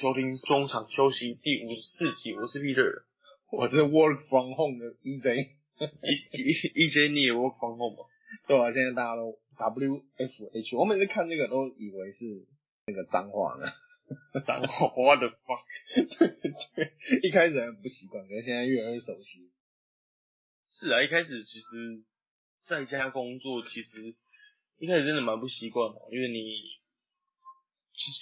[0.00, 3.04] 收听中场休息第五十四集，我是 Peter，
[3.52, 5.36] 我是 Work from Home 的 EJ。
[5.76, 8.08] E E J 你也 work from home 吗？
[8.48, 12.24] 对啊，现在大家都 WFH，我每次看这个都以为是
[12.86, 13.66] 那个脏话呢。
[14.46, 15.68] 脏话，我的 fuck！
[15.94, 19.52] 对对对，一开始很不习惯，可是现在越来越熟悉。
[20.70, 22.04] 是啊，一开始其实
[22.64, 24.16] 在家工作，其实
[24.78, 26.40] 一开始真的蛮不习惯的，因为你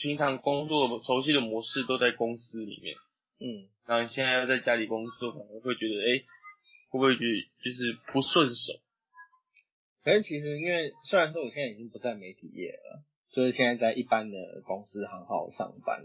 [0.01, 2.97] 平常工作熟悉的模式都在公司里面，
[3.39, 6.25] 嗯，然后你现在要在家里工作，可能会觉得，哎、
[6.91, 8.73] 会不会觉得就是不顺手？
[10.05, 16.03] 可是其实因为虽然说我现在已经不在媒体业了，就是现在在一般的公司行号上班，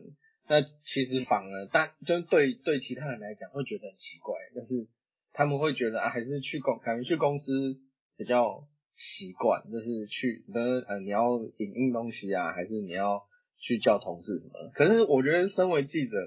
[0.48, 4.88] 那其实反而但就是对对其他人来讲会觉得很奇怪，但是
[5.31, 7.80] 他们会觉得啊，还是去公感觉去公司
[8.17, 8.67] 比较
[8.98, 13.23] 习惯，就是去呃呃你要影印东西啊，还是你要
[13.64, 14.72] 去叫同事什么的。
[14.75, 16.17] 可是我觉得身为记者，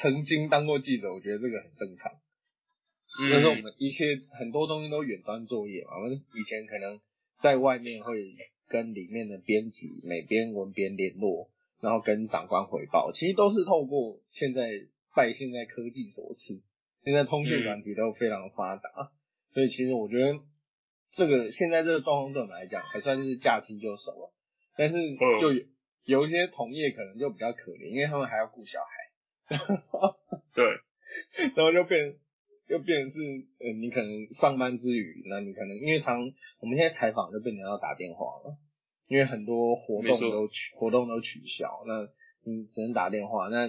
[0.00, 2.10] 曾经当过记者，我觉得这个很正常。
[3.20, 6.98] 嗯就是我们一切很多东西都远端作业嘛，我们以前可能
[7.40, 8.34] 在外面会
[8.66, 11.48] 跟里面的编辑、每编、文编联络，
[11.80, 14.68] 然后跟长官汇报，其实都是透过现在
[15.14, 16.60] 拜现在科技所赐，
[17.04, 19.12] 现在通讯软体都非常发达，
[19.52, 20.40] 所以其实我觉得
[21.12, 24.34] 这个现在这个状况对我们来讲还算是驾轻就熟了，
[24.76, 24.96] 但是
[25.40, 25.52] 就
[26.04, 29.56] 有有一些同业可能就比较可怜，因为他们还要顾小孩，
[30.54, 30.64] 对，
[31.56, 32.16] 然后就变
[32.68, 33.20] 就变成是，
[33.58, 36.18] 呃，你可能上班之余，那你可能因为常
[36.60, 38.56] 我们现在采访就变成要打电话了，
[39.08, 42.08] 因为很多活动都取活动都取消，那
[42.44, 43.66] 你只能打电话，那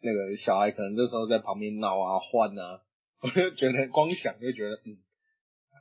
[0.00, 2.82] 那个小孩可能这时候在旁边闹啊换啊，
[3.22, 4.98] 我就觉得光想就觉得嗯，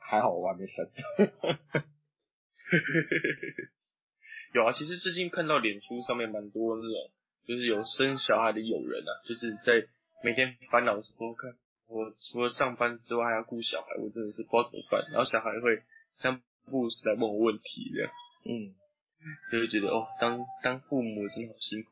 [0.02, 0.90] 还好我还没生，
[4.56, 7.12] 有啊，其实最近看到脸书上面蛮多那种，
[7.46, 9.86] 就是有生小孩的友人啊，就是在
[10.24, 11.52] 每天烦恼说，看
[11.88, 15.04] 我除了上班之外还要顾小孩，我真的是不知道怎么办。
[15.12, 15.84] 然后小孩会
[16.14, 18.10] 三不五时来问我问题，这样
[18.46, 18.74] 嗯，
[19.52, 21.90] 就会觉得哦，当当父母真的好辛苦。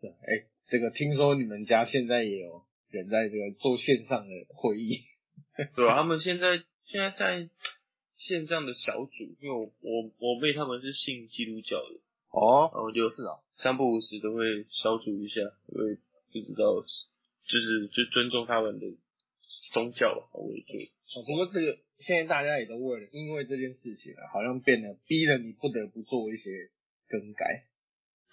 [0.00, 4.98] 对，哎、这个听说你们家现在也有人在这个做线上的会议，
[5.76, 6.56] 对啊，他们现在
[6.86, 7.48] 现在在
[8.18, 15.40] 线上的小组，因为我我我妹他们是信基督教的，哦，然后就是啊，三不五时都会小组一下，
[15.72, 15.94] 因为
[16.32, 18.86] 不知道就是就尊重他们的
[19.72, 20.84] 宗教吧，我也觉得。
[21.14, 26.50] 哦，不过这个现在大家也都为了因为这件事情啊，好像变得逼得你不得不做一些
[27.08, 27.64] 更改。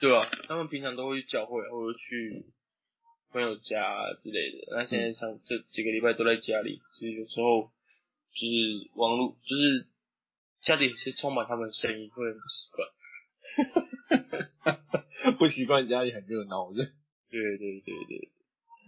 [0.02, 2.46] 对啊，他们平常都会去教会或者去
[3.32, 4.68] 朋友家、之类的。
[4.72, 7.72] 那现在像这几个礼拜都在家里，所以有时候
[8.36, 9.88] 就是网络，就是
[10.62, 12.86] 家里是充满他们的声音，会很不习惯。
[15.40, 16.86] 不习惯家里很热闹，我觉得
[17.32, 18.30] 对对对对，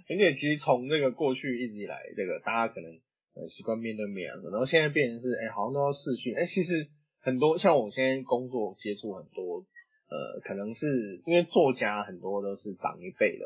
[0.09, 2.91] 而且其实从那个过去一直以来，这个大家可能
[3.35, 6.87] 呃习惯面对面啊，然后现在变成是哎、好像都要视讯，哎、其实
[7.21, 9.65] 很多像我现在工作接触很多，
[10.09, 13.45] 呃，可能是因为作家很多都是长一辈的，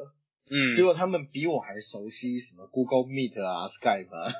[0.50, 4.31] 嗯，结果他们比我还熟悉什么 Google Meet 啊、Skype 啊，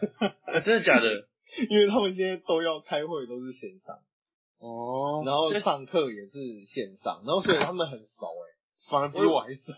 [0.54, 1.28] 啊真的假的？
[1.70, 4.00] 因为他们现在都要开会都是线上。
[4.60, 8.46] 哦，然后这上课也是线上，然后所以他们很熟哎、
[8.92, 9.74] 反而比我还熟。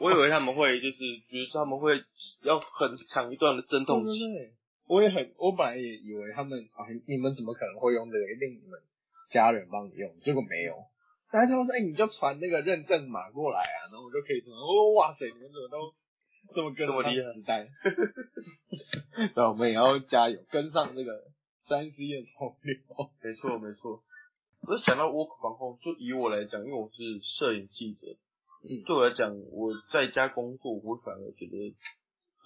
[0.00, 2.00] 我以为他们会就是，比如说他们会
[2.44, 4.52] 要很长一段的阵痛期，对对对，
[4.86, 8.24] 我也很，我本来也以为他们啊，你们怎么可能会用这个？
[8.30, 8.78] 一定你们
[9.28, 10.74] 家人帮你用，结果没有。
[11.32, 14.56] 然后他们说，哎、你就传那个认证码过来啊，然后我就可以怎么？
[14.56, 15.92] 哦，哇塞，你们怎么都
[16.54, 17.68] 这么跟这么厉害上时代？
[19.36, 21.12] 那我们也要加油，跟上这个
[21.68, 22.76] 三 C 的潮流。
[23.22, 24.02] 没错没错。
[24.62, 28.06] 我就想到 work from home，就以我来讲，因为我是摄影记者，
[28.68, 31.76] 嗯对我来讲，我在家工作，我反而觉得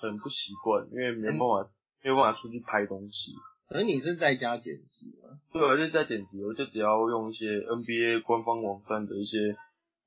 [0.01, 1.71] 很不习惯，因为没有办法、
[2.03, 3.33] 没有办法出去拍东西。
[3.69, 5.41] 可是你是在家剪辑吗？
[5.53, 9.57] 对，我是在剪辑，我就只要用一些 NBA 官方网站的一些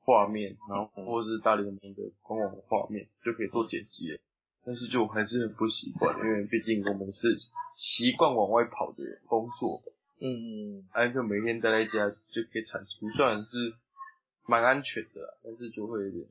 [0.05, 4.19] 画面，然后嗯或者是大联盟的官网画面，就可以做剪辑了。
[4.63, 7.35] 但是就还是很不习惯，因为毕竟我们是
[7.75, 9.81] 习惯往外跑的人工作，
[10.21, 13.73] 嗯，安就每天待在家就可以产出，虽然是
[14.47, 16.25] 蛮安全的啦，但是就会有点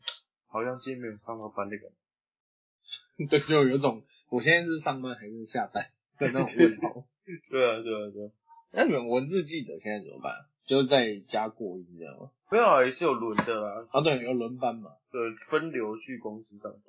[0.49, 3.27] 好像今天没有上到班的感觉。
[3.31, 5.85] 对，就有种我现在是上班还是下班
[6.19, 7.07] 的那种味道。
[7.51, 8.31] 对啊，对啊，对啊。
[8.75, 10.33] 那你们文字记者现在怎么办？
[10.65, 12.31] 就是在家过夜这样吗？
[12.51, 15.21] 没有啊，也是有轮的啦，啊，对，有轮班嘛，对，
[15.51, 16.83] 分流去公司上班，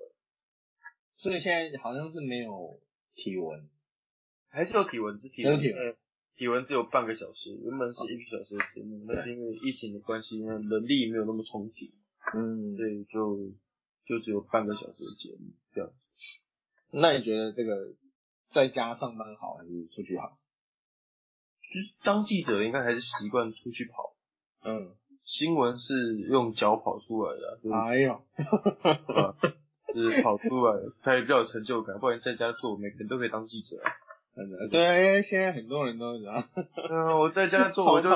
[1.18, 2.80] 所以现在好像是没有
[3.16, 3.69] 体温。
[4.50, 5.95] 还是有体温，只，体文有体温呃
[6.38, 11.86] 体温只有半个小时，原本是一个小时的节目，那是因为疫情的关系，因为人力没有那么充足，
[12.33, 13.51] 嗯，所以就
[14.06, 16.10] 就只有半个小时的节目这样子。
[16.92, 17.95] 那你觉得这个
[18.51, 20.38] 在家上班好还是出去好？
[21.75, 24.16] 就是当记者应该还是习惯出去跑，
[24.63, 24.95] 嗯，
[25.25, 28.13] 新闻是用脚跑出来的啊、就是哎呦，
[29.13, 29.36] 啊
[29.94, 30.74] 就是跑出来，
[31.04, 33.77] 他也比较有成就感，不然在家做，每个人都可以当记者。
[33.83, 33.92] 啊。
[34.69, 36.44] 对啊，因为现在很多人都这样，
[36.92, 38.10] 嗯，我在家做， 我就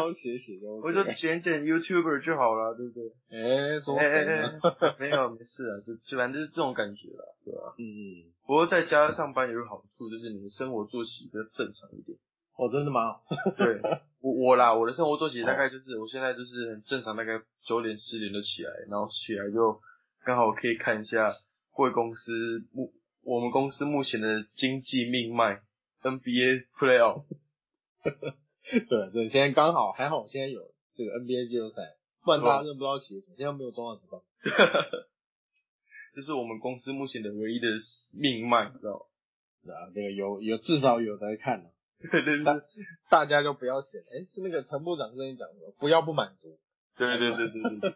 [0.83, 3.07] 我就剪剪 YouTuber 就好了，对不对？
[3.31, 4.25] 哎，说哎
[4.99, 12.17] 没有没事啊，就就反正就是这种感觉啦，对吧、嗯嗯，不过在家上班有个好处，就是你的生活作息比较正常一点。
[12.59, 13.21] 哦，真的吗？
[13.55, 13.79] 对，
[14.19, 19.79] 我我啦，我的生活作息大概就是，我现在就是很正常，大概九点十点就起来，然后起来就
[20.25, 21.31] 刚好可以看一下
[21.71, 22.91] 贵公司目
[23.23, 25.61] 我们公司目前的经济命脉
[26.03, 27.23] NBA playoff。
[28.03, 30.59] 对对，现在刚好还好，现在有
[30.95, 31.95] 这个 NBA 季后赛，
[32.25, 33.35] 不然大家真的不知道写什么。
[33.37, 34.21] 现在没有中华职棒，
[36.13, 37.67] 这是我们公司目前的唯一的
[38.19, 39.07] 命脉，知道
[39.63, 39.73] 吗？
[39.73, 41.67] 啊，这个有有至少有在看啊，
[42.01, 42.61] 对对对大
[43.09, 43.99] 大家就不要写。
[43.99, 46.57] 哎，是那个陈部长跟你讲的，不要不满足。
[46.97, 47.93] 对对对对对对。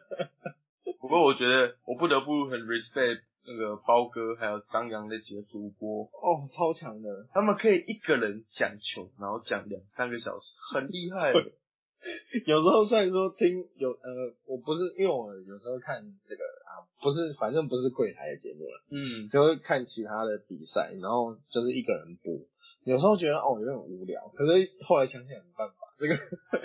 [1.00, 11.34] 不过我觉得我不得不很 respect 那个包哥还有张扬那几个主播，哦，超强的，他们可以一个人讲球，然后讲两三个小时，很厉害。
[12.46, 22.34] 有时候虽然说听有呃，我不是因为我有时候看这个啊，不是反正不是柜台的节目了，嗯，就会看其他的比赛，然后就是一个人播。
[22.86, 26.16] 有时候觉得哦有点无聊，可是后来想想没办法，这个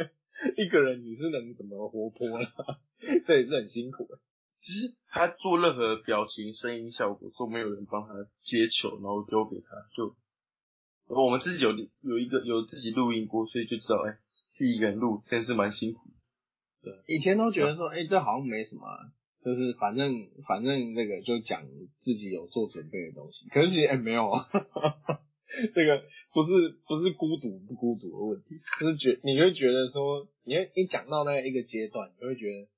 [0.62, 2.46] 一个人你是能怎么活泼呢？
[3.26, 4.18] 这也是很辛苦的。
[4.60, 8.12] 其实他做任何表情、声音效果都没有人帮他
[8.42, 10.16] 接球，然后丢给他，就
[11.06, 11.70] 我们自己有
[12.02, 14.18] 有一个有自己录音过，所以就知道，哎、
[14.52, 16.10] 自己一个人录真是蛮辛苦
[16.82, 17.02] 的。
[17.06, 18.98] 以前都觉得说，哎、这好像没什么、啊，
[19.44, 20.12] 就是反正
[20.46, 21.62] 反正那个就讲
[22.00, 23.48] 自己有做准备的东西。
[23.48, 24.44] 可是其实哎、没有啊，
[25.74, 26.02] 这个
[26.34, 26.50] 不是
[26.86, 32.68] 不是孤独不孤独的问题，就是觉你会觉得说，你会一讲到那一个阶段，你会觉得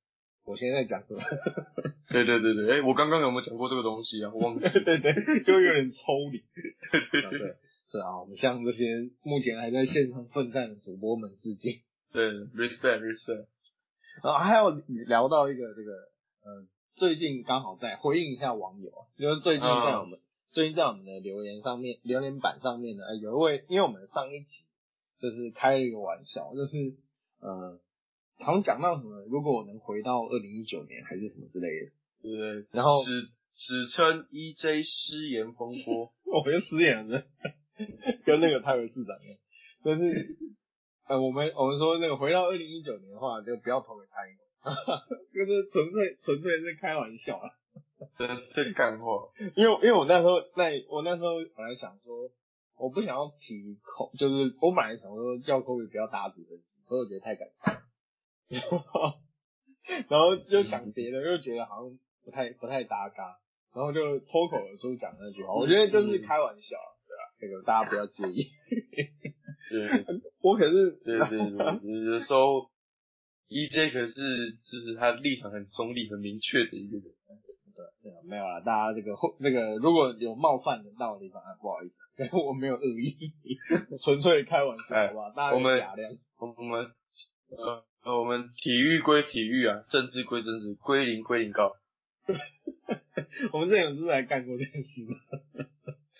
[0.44, 1.20] 我现在在讲什么？
[2.10, 4.30] 对对对对，哎、我刚刚有没有讲过这个东西啊？
[4.32, 4.70] 我忘记了。
[4.84, 5.12] 对对，
[5.44, 6.38] 就会有点抽离。
[7.10, 7.56] 对对对
[7.90, 11.80] 是啊，我们向这些目前还在线上奋战的主播们致敬。
[12.12, 12.22] 对
[12.54, 13.46] ，respect respect。
[14.22, 14.70] 然后还有
[15.06, 15.92] 聊到一个这个，
[16.42, 20.18] 呃，最近刚好在回应一下网友啊，就是最近在我们、
[20.52, 24.64] 最近在我们的留言上面留言板上面呢，呃有一位，因为我们上一集
[25.20, 26.76] 就是开了一个玩笑，就是
[27.40, 27.78] 呃，
[28.38, 31.92] 好像讲到什么，如果我能回到二零一九年还是什么之类的，
[32.22, 37.22] 对不对，然后史史称 EJ 失言风波， 我就失言了，
[38.26, 39.38] 跟那个泰维市长一样，
[39.84, 40.36] 但是
[41.06, 44.74] 呃，我们我们说那个回到二零一九年的话，就不要投给蔡英文，
[45.32, 47.46] 这个是纯粹纯粹是开玩笑啊。
[48.18, 49.32] 真的是干货。
[49.56, 52.30] 因为因为我那时候那我那时候本来想说，
[52.76, 57.82] 我不想要提口，就是我本来想说叫科比不要打指分析，可是我觉得太感伤，
[60.08, 63.38] 然后就想别的，又觉得好像不太不太搭嘎，
[63.74, 66.76] 然后就脱口而出讲那句话，我觉得就是开玩笑，
[67.06, 68.44] 对吧、这个大家不要介意。
[69.70, 70.04] 对
[70.40, 72.70] 我可是对对对，有时候
[73.48, 74.12] EJ 可是
[74.62, 77.14] 就是他立场很中立、很明确的一个人。
[78.02, 81.98] 对啊，没有啦，大家这个这个如果有冒犯的到的地方，啊不好意思，
[82.36, 83.16] 我没有恶意，
[84.02, 85.30] 纯粹开玩笑，哎好吧？
[85.34, 85.80] 大家我们。
[86.42, 86.86] 我们
[87.50, 91.76] 呃呃我们体育归体育啊，政治归政治，归零归零高。
[93.52, 95.16] 我们之前有不是还干过这件事吗？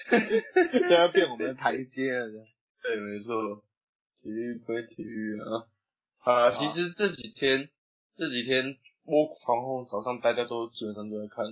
[0.73, 2.47] 现在变我们的台阶了，
[2.83, 3.65] 对，没错，
[4.21, 5.65] 体育归体育啊。
[6.19, 7.71] 啊，其实这几天
[8.17, 11.47] 这几天窝防后早上大家都基本上都在看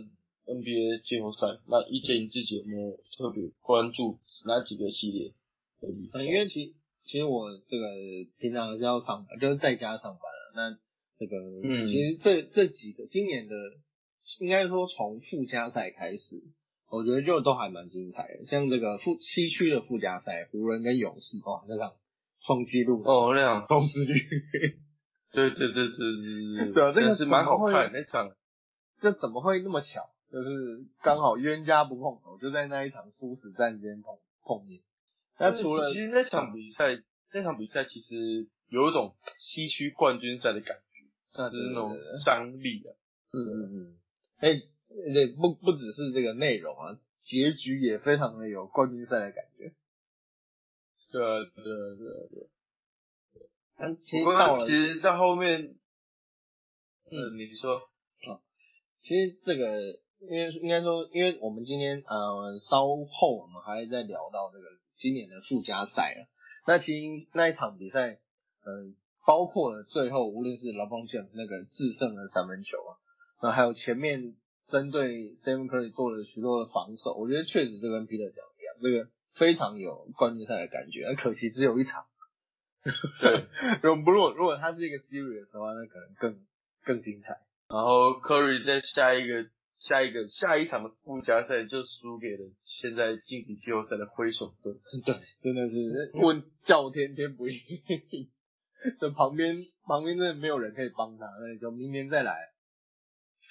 [0.46, 1.46] NBA 季后赛。
[1.66, 5.32] 那一杰你自己有没有特别关注哪几个系列
[5.80, 6.20] 的比赛？
[6.20, 6.74] 嗯因为其
[7.04, 7.86] 其实我这个
[8.38, 10.52] 平常是要上班，就是在家上班了。
[10.54, 10.78] 那
[11.18, 13.54] 这个，嗯其实这这几个今年的，
[14.38, 16.44] 应该说从附加赛开始，
[16.90, 18.46] 我觉得就都还蛮精彩的。
[18.46, 21.94] 像这个附西区的附加赛，湖人跟勇士，哇，那场
[22.42, 24.14] 创纪录哦，那样， 投失率，
[25.32, 28.34] 对对对对对对对啊这个但是蛮好看那场。
[29.00, 30.10] 这怎么会那么巧？
[30.30, 34.82] 就是刚好冤家不碰头，就在那一场殊死战间碰碰面。
[35.38, 37.00] 那除了其实那场比赛，
[37.32, 42.90] 那场比赛其实有一种西区冠军赛的感觉，啊就是那种张力啊。
[43.32, 43.96] 嗯嗯嗯，
[44.38, 49.72] 哎、这不不只是这个内容啊，结局也非常的有冠军赛的感觉。
[51.12, 52.46] 对啊对啊对啊对啊。
[53.78, 55.76] 但其不过实到了，其实到后面，
[57.10, 58.42] 嗯，你说，啊
[59.00, 59.80] 其实这个
[60.18, 64.66] 因为应该说，因为我们今天呃稍后我们还在聊到这个
[64.98, 66.26] 今年的附加赛了。
[66.66, 68.18] 那其实那一场比赛，
[68.66, 72.98] 嗯、包括了最后无论是 LeBron James 那个制胜的三分球啊，
[73.40, 74.34] 那还有前面
[74.66, 81.14] 针对 Stephen Curry 做了许多的防守，我觉得确实就跟 Peter 讲一样，这个非常有冠军赛的感觉。
[81.14, 82.04] 可惜只有一场。
[83.20, 83.46] 对，
[83.82, 86.46] 如果如果如果他是一个 serious 的话，那可能更
[86.84, 87.34] 更精彩。
[87.68, 94.72] 然后 Curry 在下一个下一个下一场的附加赛就输给了现在晋级季后赛的灰熊队。
[95.04, 97.60] 对，真的是问叫天天不应。
[99.00, 102.52] 这旁边旁边真的没有人可以帮他，那你就明年再来。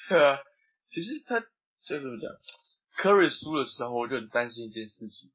[0.09, 0.39] 对啊，
[0.87, 2.31] 其实他就怎么讲
[2.97, 5.31] ，Curry 输的时候我就很担心一件事情，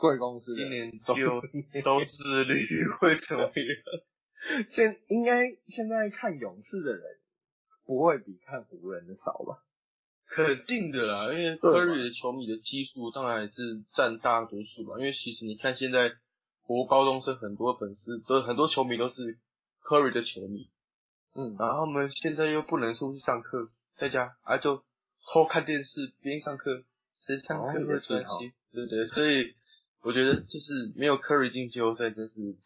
[0.00, 1.26] 贵公司今年收就
[1.84, 2.56] 收视率
[2.98, 4.66] 会怎么样？
[4.70, 7.02] 现应该现在看勇士的人
[7.86, 9.62] 不会比看湖人的少吧？
[10.26, 14.98] 肯定的啦，因为对嘛 Curry 的球迷的基数当然还是占大多数嘛。
[14.98, 16.12] 因为其实你看现在
[16.62, 19.38] 国高中生很多粉丝，都很多球迷都是
[19.82, 20.70] Curry 的球迷，
[21.34, 24.82] 嗯，然后他们现在又不能出去上课，在家啊就
[25.32, 28.52] 偷看电视边上课，谁上课哦会也是哈专心？
[28.72, 29.06] 对不对？
[29.08, 29.52] 所以
[30.02, 32.56] 我觉得就是没有 Curry 进季后赛，真是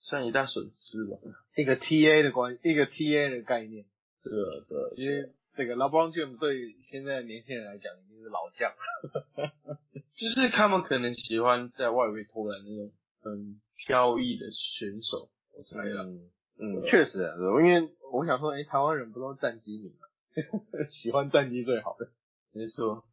[0.00, 1.18] 算一大损失吧。
[1.56, 3.84] 一个 TA 的关，一个 TA 的概念，
[4.22, 9.52] 对啊，对啊，因为这个 LeBron James 对现在年轻人来讲已经是老将了。
[10.14, 16.04] 就是他们可能喜欢在外围投篮那种很飘逸的选手，我猜啦。
[16.04, 20.08] 嗯嗯，确实啊，因为我想说，哎、台湾人不都战机迷吗，
[20.88, 22.08] 喜欢战绩最好的。
[22.52, 23.04] 没错，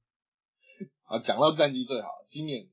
[1.04, 2.68] 啊，讲到战绩最好，今年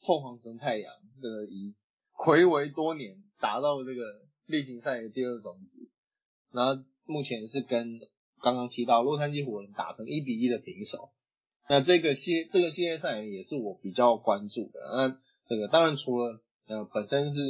[0.00, 1.74] 凤凰城太阳这个以
[2.14, 4.02] 暌违多年达到这个
[4.46, 5.88] 例行赛的第二种子，
[6.52, 8.00] 然后目前是跟
[8.42, 11.10] 刚刚提到洛杉矶湖人打成一比一的平手。
[11.68, 14.80] 那这个系这个系列赛也是我比较关注的。
[14.94, 17.40] 那这个当然除了呃本身是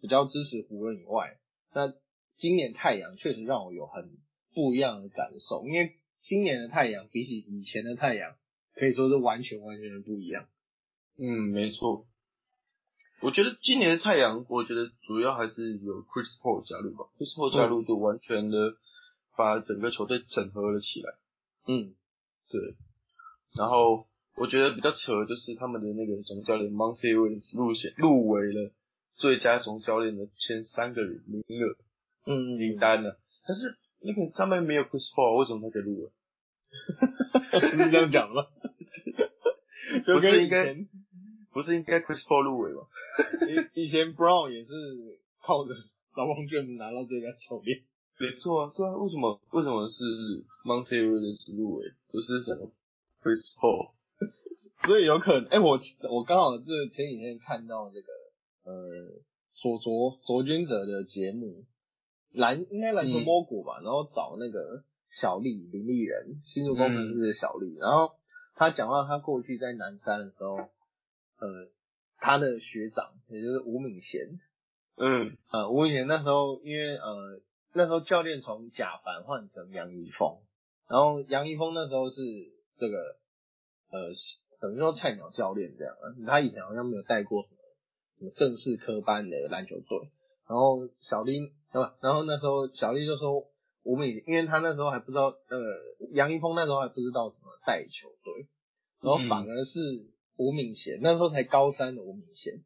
[0.00, 1.38] 比较支持湖人以外，
[1.72, 1.94] 那
[2.36, 4.18] 今年太阳确实让我有很
[4.54, 8.34] 不一样的感受，因为今年的太阳比起以前的太阳，
[8.74, 10.48] 可以说是完全完全的不一样。
[11.20, 12.06] 嗯，没错。
[13.20, 17.04] 我觉得今年的太阳，我觉得主要还是有 Chris Paul 加入吧。
[17.18, 18.74] Chris Paul 加入就完全的
[19.36, 21.12] 把整个球队整合了起来。
[21.66, 21.94] 嗯，
[22.48, 22.74] 对。
[23.54, 28.72] 然后我觉得比较扯的就是他们的那个总教练 Monty Williams 入选入围了
[29.16, 31.76] 最佳总教练的前三个人名额
[32.24, 33.20] 嗯名单了。
[33.46, 36.10] 但是那个上面没有 Chris Paul，为什么他可以入围？
[37.68, 38.46] 是这样讲吗？
[40.06, 40.88] 就 不跟以是应该前
[41.52, 42.82] 不是应该 Chris Paul 入围吗？
[43.74, 44.70] 以以前 Brown 也是
[45.42, 45.74] 靠着
[46.16, 47.82] 老王卷拿到最佳教练。
[48.18, 50.04] 没错啊，对啊，为什么为什么是
[50.64, 52.70] Monty Williams 入围，不是什么
[53.22, 53.92] Chris Paul？
[54.86, 55.78] 所以有可能，哎、我
[56.10, 58.12] 我刚好这前几天看到这个
[58.64, 59.22] 呃
[59.54, 61.64] 左卓卓君哲的节目，
[62.32, 68.12] 篮应该篮球嗯摸骨吧，然后找那个小丽林丽人新竹工程师的小丽，然后
[68.54, 70.58] 他讲到他过去在南山的时候，
[71.40, 71.70] 呃，
[72.18, 74.20] 他的学长也就是吴敏贤，
[74.96, 75.36] 嗯。
[75.50, 77.40] 呃，吴敏贤那时候因为呃
[77.72, 80.38] 那时候教练从贾凡换成杨一峰，
[80.88, 82.20] 然后杨一峰那时候是
[82.78, 82.96] 这个
[83.90, 84.10] 呃
[84.60, 87.56] 等于说菜鸟教练这样啊，他以前好像没有带过什么
[88.18, 90.10] 什么正式科班的篮球队，
[90.48, 93.46] 然后小丽呃然后那时候小丽就说
[93.82, 95.56] 吴敏，因为他那时候还不知道呃
[96.12, 98.46] 杨一峰那时候还不知道怎么带球队，
[99.00, 99.80] 然后反而是
[100.40, 102.64] 吴敏贤那时候才高三的吴敏贤。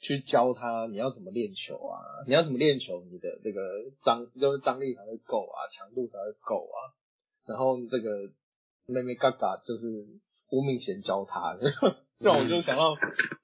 [0.00, 1.96] 去教他你要怎么练球啊，
[2.26, 3.60] 你要怎么练球，你的这个
[4.02, 6.92] 张就是张力才会够啊，强度才会够啊。
[7.46, 8.30] 然后这个
[8.86, 9.86] 妹妹嘎嘎就是
[10.50, 11.72] 吴敏贤教他的，
[12.20, 12.96] 让我就想到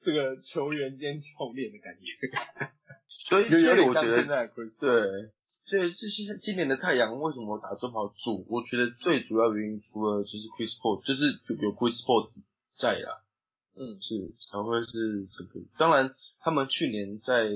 [0.03, 2.13] 这个球员兼教练的感觉，
[3.09, 4.79] 所以有有点所以我觉得像现在的 Chris。
[4.79, 8.45] 对，所以这是今年的太阳为什么打这么好主？
[8.51, 12.29] 我觉得最主要原因除了就是 Chris Paul，就是有有 Chris Paul
[12.77, 13.25] 在啦，
[13.81, 15.65] 嗯是才会是这个。
[15.79, 17.49] 当然，他们去年在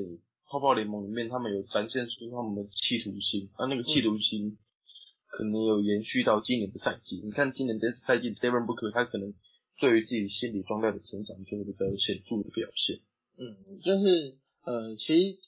[0.46, 4.56] 泡泡联盟里面，他们有展现出他们的企图心，那那个企图心
[5.26, 7.20] 可能有延续到今年的赛季。
[7.22, 9.34] 你看今年的赛季 d a v i n Booker 他可能
[9.80, 13.00] 对于自己心理状态的成长就会比较有显著的表现。
[13.36, 15.38] 嗯，就是呃，其实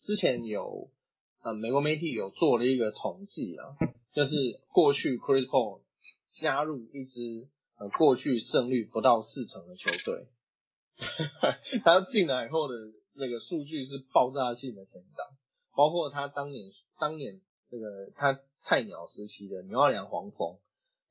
[0.00, 0.90] 之前有
[1.42, 3.76] 呃美国媒体有做了一个统计啊，
[4.12, 4.34] 就是
[4.72, 5.82] 过去 Chris Paul
[6.32, 10.28] 加入一支呃过去胜率不到四成的球队，
[11.84, 12.74] 他进来后的
[13.14, 15.26] 那个数据是爆炸性的成长，
[15.74, 17.40] 包括他当年当年
[17.70, 20.58] 那个他菜鸟时期的牛二良黄蜂，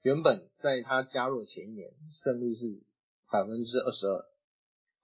[0.02, 2.82] 原本在他加入前一年胜率是
[3.32, 4.26] 百分之二十二，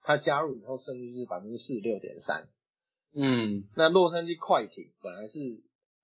[0.02, 2.48] 他加入以后胜率是百分之四十六点三。
[3.14, 5.38] 嗯，那洛杉矶快艇本来是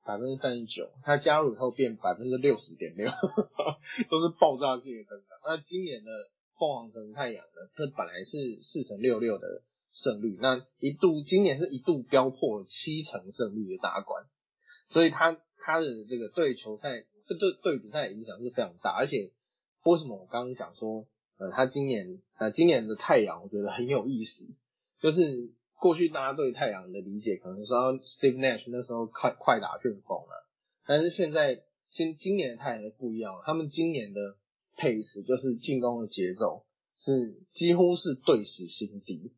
[0.09, 3.11] 百分之三十九，他加入以后变百分之六十点六，
[4.09, 5.37] 都是爆炸性的增长。
[5.45, 6.11] 那今年的
[6.57, 9.61] 凤凰城太阳呢，它本来是四成六六的
[9.93, 14.25] 胜率，那一度今年是一度飙破了七成胜率的大关，
[14.89, 18.97] 所以他他的这个对球赛对对比赛影响是非常大。
[18.97, 19.33] 而且
[19.85, 24.47] 为什么我刚刚讲说，呃，他今年呃今年的太阳我觉得很有意思，
[25.03, 25.53] 就是。
[25.79, 30.49] 过去大家对太阳的理解可能说 Steve Nash 那时候快快打旋风了，
[30.87, 34.21] 但是现在今今年的太阳不一样，他们今年的
[34.77, 36.67] pace 就是进攻的节奏
[36.97, 39.33] 是几乎是对时新低，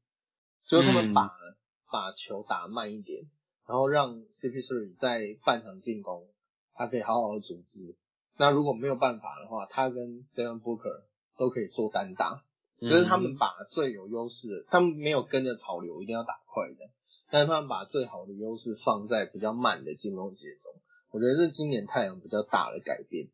[0.67, 1.57] 就是他们把、嗯
[1.93, 3.25] 把球打慢一点，
[3.67, 6.29] 然后让 CP3 在半场进攻，
[6.73, 7.97] 他可以好好的组织。
[8.39, 11.03] 那如果没有办法的话，他跟 Devin Booker
[11.37, 12.45] 都可以做单打。
[12.81, 16.91] 就是他们把最有优势的，他们没有跟着潮流，一定要打快的，
[17.31, 20.81] 但是他们把最好的优势放在比较慢的进攻节奏。
[21.11, 23.29] 我觉得是今年太阳比较大的改变。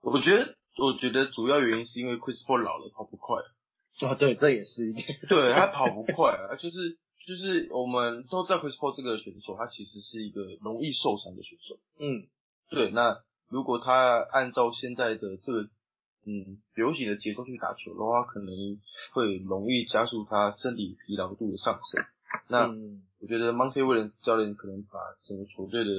[0.00, 3.36] 我觉得，我觉得主要原因是因为 Chris Paul 老了，跑不快。
[4.08, 5.06] 哦，对，这也是一点。
[5.28, 11.80] 对他跑不快啊，就是就是我们都知道 Chris Paul 这个选手，他其实是一个容易受伤的选手。
[11.98, 12.28] 嗯，
[12.70, 15.68] 对，那如果他按照现在的这个
[16.24, 18.48] 嗯流行的节奏去打球的话，可能
[19.12, 22.04] 会容易加速他身体疲劳度的上升。
[22.48, 25.90] 那、嗯我觉得 Monty Williams 教练可能把整个球队的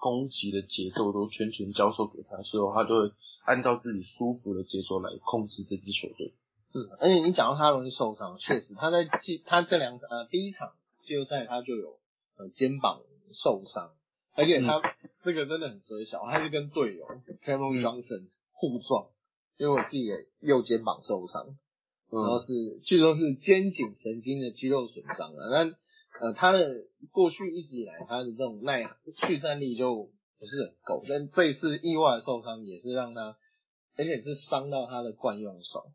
[0.00, 3.12] 攻击的节奏都全权交授给他，所以他就会
[3.44, 6.32] 按照自己舒服的节奏来控制这支球队。
[6.72, 11.98] 嗯，而且你讲到他容易受伤，确实他在季他这两场呃第一场季后赛他就有
[12.38, 13.02] 呃肩膀
[13.34, 13.90] 受伤，
[14.34, 14.80] 而且他、
[15.22, 17.04] 这个真的很衰小，他是跟队友
[17.44, 19.08] Cameron 嗯 Johnson 互撞，
[19.58, 21.56] 因为我自己的右肩膀受伤。
[22.10, 25.48] 然后嗯是据说是肩颈神经的肌肉损伤了。
[25.50, 25.74] 那
[26.20, 28.84] 呃，他的过去一直以来他的这种耐
[29.16, 33.36] 去战力就不是很够，但这一次意外的受伤也是让他，
[33.96, 35.86] 而且是伤到他的惯用手。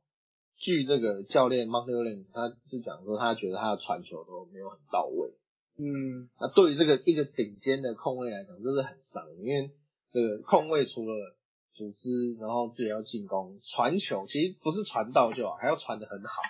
[0.57, 5.29] 据这个教练 Monty Williams 他是讲说，他觉得他的传球都没有很到位。
[5.77, 9.69] 嗯那对于这个一个顶尖的控卫来讲，这是很伤，因为
[10.11, 11.36] 这个控卫除了
[11.77, 16.41] 组织，然后自己要进攻，传球其实不是传到就好，还要传的很好。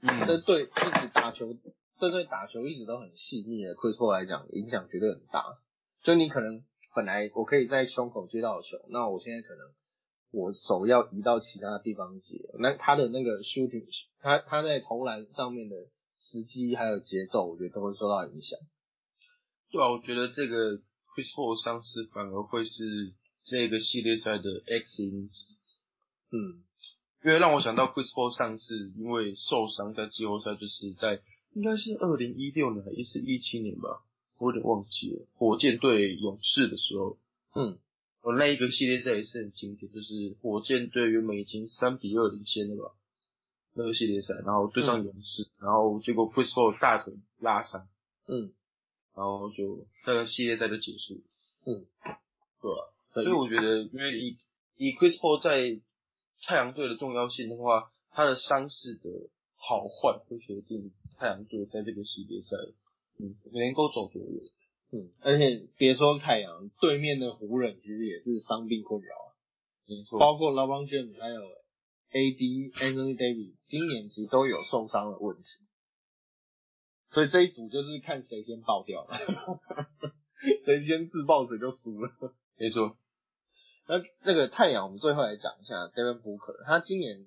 [0.00, 1.52] 这嗯，对一直打球，
[1.98, 5.44] 这对打球一直都很细腻的 Chris Paul 来讲，影响绝对很大。
[6.02, 9.66] 就你可能本来我可以在胸口接到球，那我现在可能
[10.30, 13.84] 我手要移到其他地方接，那他的那个 shooting，
[14.20, 15.76] 他他在投篮上面的
[16.18, 18.58] 时机还有节奏，我觉得都会受到影响。
[19.70, 20.78] 对啊，我觉得这个
[21.12, 23.12] Chris Paul 伤势反而会是
[23.44, 25.56] 这个系列赛的 X 因子，
[26.30, 26.64] 嗯。
[27.22, 31.20] 因为让我想到 Chris Paul 上次因为受伤在季后赛，就是在
[31.52, 34.02] 应该是二零一六年还是一七年吧，
[34.38, 37.18] 我有点忘记了，火箭对勇士的时候，
[37.54, 37.78] 嗯。
[38.22, 42.94] 我那一个系列赛也是很经典，就是火箭队原本已经三比二领先了吧，
[43.74, 47.86] 那个系列赛，然后对上勇士，然后结果 Chris Paul 大腿拉伤，
[48.28, 48.52] 嗯。
[49.14, 51.20] 然后就那个系列赛就结束了，
[51.66, 51.84] 嗯，
[52.62, 54.36] 对吧、对所以我觉得，因为以
[54.76, 55.80] 以 Chris Paul 在
[56.46, 59.10] 太阳队的重要性的话，他的伤势的
[59.56, 62.56] 好坏会决定太阳队在这个系列赛，
[63.18, 64.42] 嗯，能够走多远。
[64.92, 69.28] 嗯，而且别说太阳，对面的湖人其实也是伤病困扰啊。
[69.86, 71.40] 没错，包括 LeBron James 还有
[72.12, 75.42] AD Anthony Davis 今年其实都有受伤的问题，
[77.10, 79.16] 所以这一组就是看谁先爆掉了，
[80.64, 82.10] 谁先自爆谁就输了。
[82.56, 82.96] 没错，
[83.90, 87.26] 那这个太阳，我们最后来讲一下 Devin Booker，他今年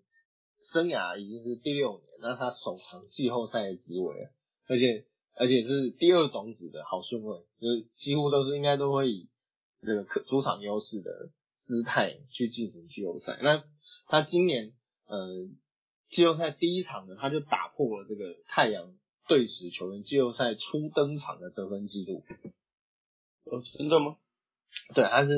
[0.62, 4.30] 生涯已经是第六年，那他首场季后赛的职位，
[4.67, 9.28] 而且而且是第二种子的好顺位，就是几乎都是应该都会以
[9.82, 13.38] 这个客主场优势的姿态去进行季后赛。
[13.41, 13.65] 那
[14.08, 14.71] 他今年
[15.06, 15.28] 呃
[16.12, 18.93] 季后赛第一场呢，他就打破了这个太阳
[19.28, 22.23] 队史球员季后赛初登场的得分记录。
[23.52, 24.15] 哦，真的吗？
[24.93, 25.31] 对，他是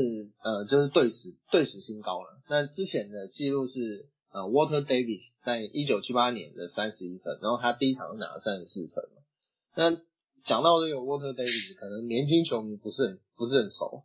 [0.43, 2.41] 呃，就是队史队史新高了。
[2.49, 9.21] 那之前的记录是呃，Water Davis 在一九七八年的三十一分，然后他第一场就拿了三十四分嘛。
[9.75, 10.01] 那
[10.43, 14.03] 讲到这个 Water Davis，可能年轻球迷不是很不是很熟，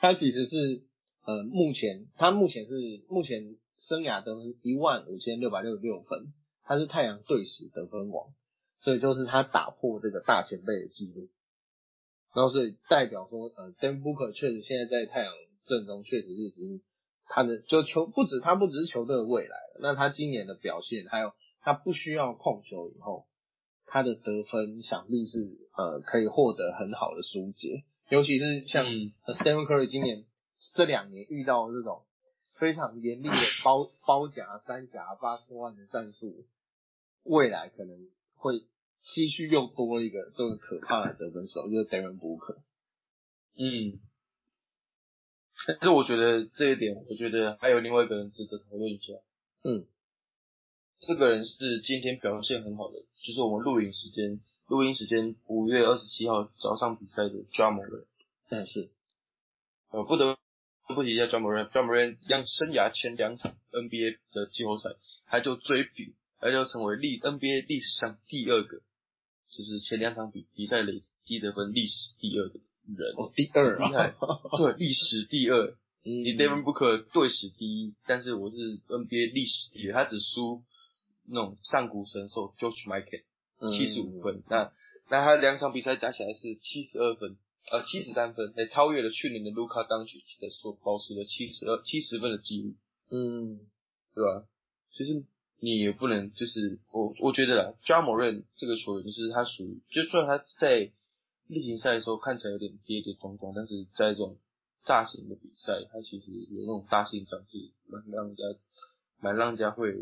[0.00, 0.82] 他其实是
[1.24, 2.72] 呃目前他目前是
[3.08, 6.32] 目前生涯得分一万五千六百六十六分，
[6.64, 8.32] 他是太阳队史得分王，
[8.80, 11.28] 所以就是他打破这个大前辈的记录。
[12.34, 15.32] 然后所以代表说，呃 d a n Booker 确实现在在太阳
[15.66, 16.82] 阵中确实是已经
[17.26, 23.26] 他的就球不止他不只是球队的未来了，那他今年的表现，还有他不需要控球以后，
[23.86, 25.38] 他的得分想必是
[25.76, 30.24] 呃可以获得很好的疏解，尤其是像嗯 Stephen Curry 今年
[30.74, 32.04] 这两年遇到这种
[32.58, 36.46] 非常严厉的包包夹三夹八十万的战术，
[37.24, 37.96] 未来可能
[38.36, 38.54] 会
[39.02, 42.58] 期许又多一个这个可怕的得分手，就是 Devin Booker。
[43.56, 44.00] 嗯，
[45.66, 49.12] 但是我觉得这一点，我觉得还有另外一个人值得讨论一下。
[49.64, 49.86] 嗯，
[50.98, 58.06] 这个人是今天表现很好的，就是我们录影时间，录音时间五月二十七号早上比赛的 j a m r a n
[58.48, 58.90] 但是
[59.90, 60.38] 呃，不得
[60.88, 64.90] 不提一下 j a m r a n j a m r a 让生涯前两场 NBA 的季后赛，
[65.26, 68.82] 他就追平，他就成为历 NBA 历史上第二个，
[69.52, 73.14] 就是前两场比比赛累积得分历史第二的人。
[73.16, 74.14] 哦，第二厉害，
[74.58, 75.76] 对，历史第二。
[76.04, 78.56] 嗯你 Devin Booker 队史第一，但是我是
[78.88, 80.64] NBA 历史第二，他只输
[81.28, 83.22] 那种上古神兽 George Michael
[83.60, 84.72] 嗯七十五分，那
[85.08, 87.36] 那他两场比赛加起来是七十二分，
[87.70, 92.74] 呃七十三分，也超越了去年的 Luka Doncic 的所保持的七十二七十分的记录，
[93.10, 93.60] 嗯
[94.16, 94.44] 对吧？
[94.96, 95.24] 其实
[95.64, 100.90] 你也不能就是我我觉得啦 r a n 这个球员就是他属于，就算他在
[101.46, 104.38] 例行赛的时候看起来有点跌跌撞撞，但是在这种
[104.84, 108.42] 大型的比赛，他其实有那种大心脏，是蛮让人家
[109.20, 109.92] 蛮让人家会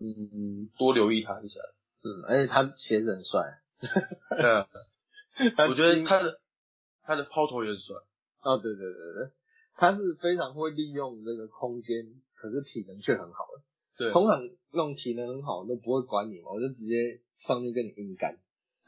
[0.00, 1.60] 嗯多留意他一下。
[2.02, 3.62] 嗯，而且他鞋子很帅，
[5.54, 6.40] 对我觉得他的
[7.04, 7.94] 他的抛投也很帅。
[8.42, 9.30] 哦，对对对对，
[9.76, 13.51] 他是非常会利用这个空间，可是体能却很好的。
[13.96, 18.38] 对，通常那种体能很好都不会管你嘛，我就直接上去跟你硬干。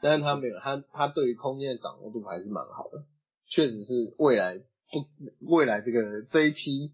[0.01, 3.05] 但是他没有，他他对于空间的掌握度还是蛮好的，
[3.47, 6.91] 确实是未来不未来这个这一批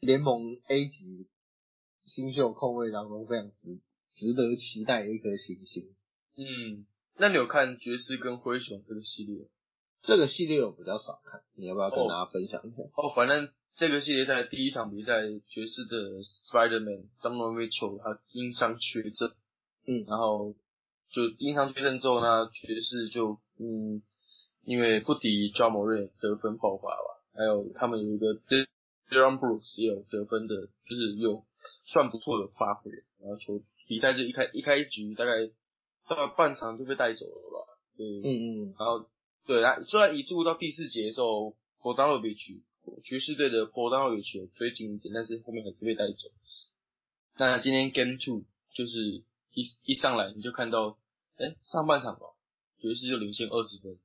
[0.00, 1.28] 联盟 A 级
[2.04, 3.80] 新秀控卫当中非常值
[4.12, 5.94] 值得期待的一颗新星。
[6.36, 9.48] 嗯，那你有看爵士跟灰熊这个系列？
[10.02, 12.82] 这个系列我比较少看，你要不要跟哦大家分享一下？
[12.94, 19.30] 哦，反正这个系列赛第一场比赛，爵士的 Spiderman Donovan Mitchell 他因伤缺阵，
[19.86, 20.04] 嗯。
[20.06, 20.54] 然后
[21.10, 24.00] 就因伤缺阵之后呢，爵士就嗯，
[24.64, 28.34] 因为不敌 j a m o r a n 得分爆发吧，还有他们有一个
[29.10, 30.56] Deron Brooks 也有得分的，
[30.88, 31.44] 就是有
[31.86, 35.32] 算不错的发挥，然后球比赛就一开一开局大概
[36.08, 39.06] 到半场就被带走了吧，对，嗯嗯然后
[39.46, 41.50] 对，他虽然一度到第四节的时候
[41.82, 42.62] b o d a n o v i c
[43.02, 46.28] 爵士队的 o v i c 有追紧一点，但是后面还是被带走。
[47.38, 48.44] 那今天 Game Two
[48.74, 49.22] 就是
[49.52, 50.98] 一一上来你就看到，
[51.36, 52.26] 哎，上半场吧，
[52.78, 53.98] 爵士就领先二十分，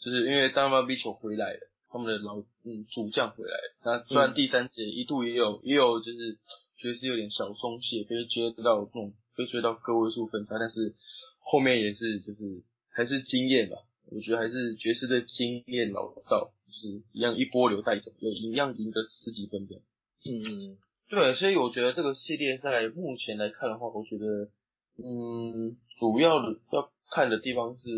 [0.00, 3.76] 就是因为 Donovan Mitchell 回来了，他们的老嗯主将回来了。
[3.84, 6.38] 那虽然第三节一度也有也有就是
[6.76, 10.94] 爵士有点小松懈，被追到那种被追到个位数分差，但是
[11.40, 13.76] 后面也是就是还是经验吧。
[14.10, 19.76] 我觉得还是爵士队经验老道，就是一样一波流带走，有一样赢得十几分的。
[19.76, 20.78] 嗯嗯
[21.08, 24.50] 对，所以我觉得这个系列赛目前来看的话，我觉得，
[24.98, 27.88] 嗯，主要的要看的地方是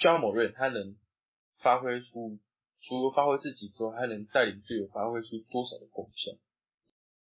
[0.00, 0.96] j a m o r a n 他能
[1.60, 2.38] 发挥出，
[2.80, 6.32] 除了发挥自己之外，还能带领队友发挥出多少的功效。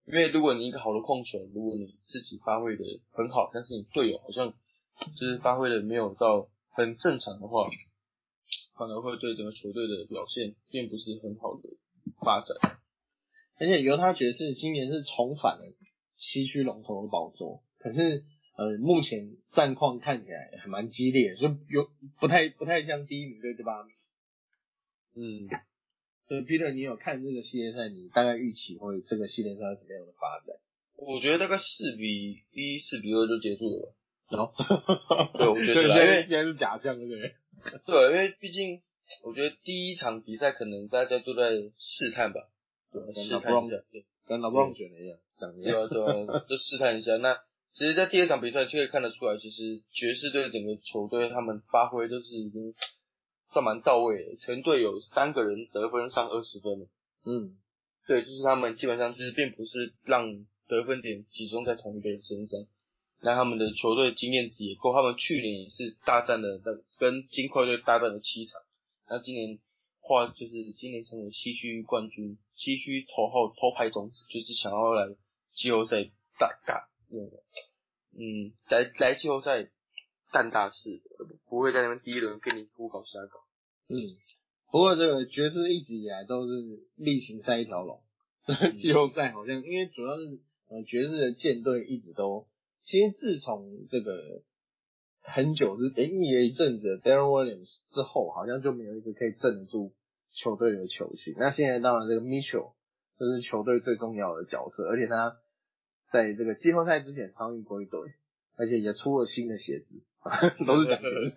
[0.07, 4.55] 因为如果你一个好的控球，如果你自己发挥的很好，但是你队友好像
[5.19, 7.67] 就是发挥的没有到很正常的话，
[8.81, 11.69] 反而会对整个球队的表现并不是很好的
[12.25, 12.81] 发展。
[13.59, 15.65] 而且犹他爵士今年是重返了
[16.17, 18.25] 西区龙头的宝座，可是
[18.57, 23.93] 呃，目前战况看起来还蛮激烈的，就有不太不太像第一名对第八名。
[25.15, 25.45] 嗯，
[26.27, 30.57] 所以 Peter，你有看这个系列赛，你大概预期会这个系列赛怎么样的发展？
[30.97, 33.93] 我觉得大概四比一、四比二就结束了吧。
[34.31, 34.53] 然后，
[35.37, 37.35] 对我觉得现在现在是假象，对不对？
[37.87, 38.81] 对，因为毕竟
[39.25, 42.49] 我觉得第一场比赛可能大家都在试探吧，
[42.93, 45.89] 对，试探一下，对跟老布朗选的一样，长一样。
[45.89, 47.17] 对啊，对啊，就试探一下。
[47.19, 47.37] 那
[47.73, 52.75] 其实，在第二场比赛就可以看得出来，其实爵士队整个球队他们发挥都是已经
[53.53, 56.87] 算蛮到位的，全队有三个人得分上二十分了。
[57.27, 57.57] 嗯
[58.07, 62.61] 对，就是他们基本上就是并不是让得分点集中在同一个人身上，
[63.21, 68.61] 那他们的球队经验值也够，他们去年也是大战了那跟金块队大战了七场，
[69.09, 69.59] 那今年
[70.01, 75.15] 话就是今年成为西区冠军，西区头号头牌种子，就是想要来
[75.53, 76.05] 季后赛
[76.39, 77.37] 大干那个，
[78.19, 79.71] 嗯，来来季后赛
[80.33, 81.03] 干大事，
[81.49, 83.41] 不会在那边第一轮跟你胡搞瞎搞。
[83.89, 83.97] 嗯。
[84.73, 86.53] 不过这个爵士一直以来都是
[86.95, 88.01] 例行赛一条龙，
[88.79, 92.47] 季后赛好像因为主要是呃爵士的舰队一直都，
[92.83, 94.43] 其实自从这个
[95.21, 99.93] 很久之诶腻了一阵子 Darren Williams 之后，好像就没有一个可以镇得住
[100.33, 101.35] 球队的球星。
[101.39, 102.73] 那现在当然这个 Mitchell
[103.19, 105.37] 这是球队最重要的角色，而且他
[106.11, 108.01] 在这个季后赛之前伤愈归队，
[108.57, 109.87] 而且也出了新的鞋子，
[110.67, 111.37] 都是讲鞋子，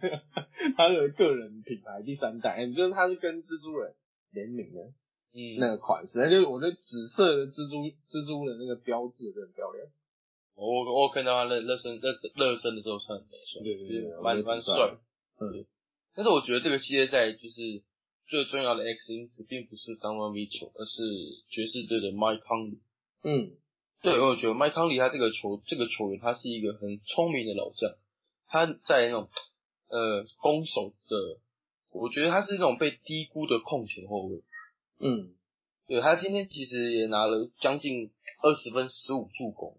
[0.75, 3.93] 他的个人品牌第三代，就是他是跟蜘蛛人
[4.31, 4.93] 联名的。
[5.35, 9.87] 嗯，那个款式，那就是我觉得紫色的蜘蛛蜘蛛的那个标志很漂亮。
[10.55, 14.97] 我我看到他热热身热身热身的时候穿很帅，对对对，蛮蛮帅。
[15.41, 15.65] 嗯，
[16.13, 17.81] 但是我觉得这个系列赛就是
[18.27, 21.01] 最重要的 X 因子，并不是 Donovan Mitchell，而是
[21.49, 22.79] 爵士队的 Mike Conley。
[23.23, 23.57] 嗯，
[24.03, 27.95] 对，我觉得 Mike Conley 他这个球这个球员，他是一个很聪明的老将，
[28.47, 29.29] 他在那种
[29.89, 31.39] 呃攻守的，
[31.91, 34.43] 我觉得他是那种被低估的控球后卫。
[34.99, 35.33] 嗯，
[35.87, 38.11] 对他今天其实也拿了将近
[38.43, 39.75] 二十分十五助攻。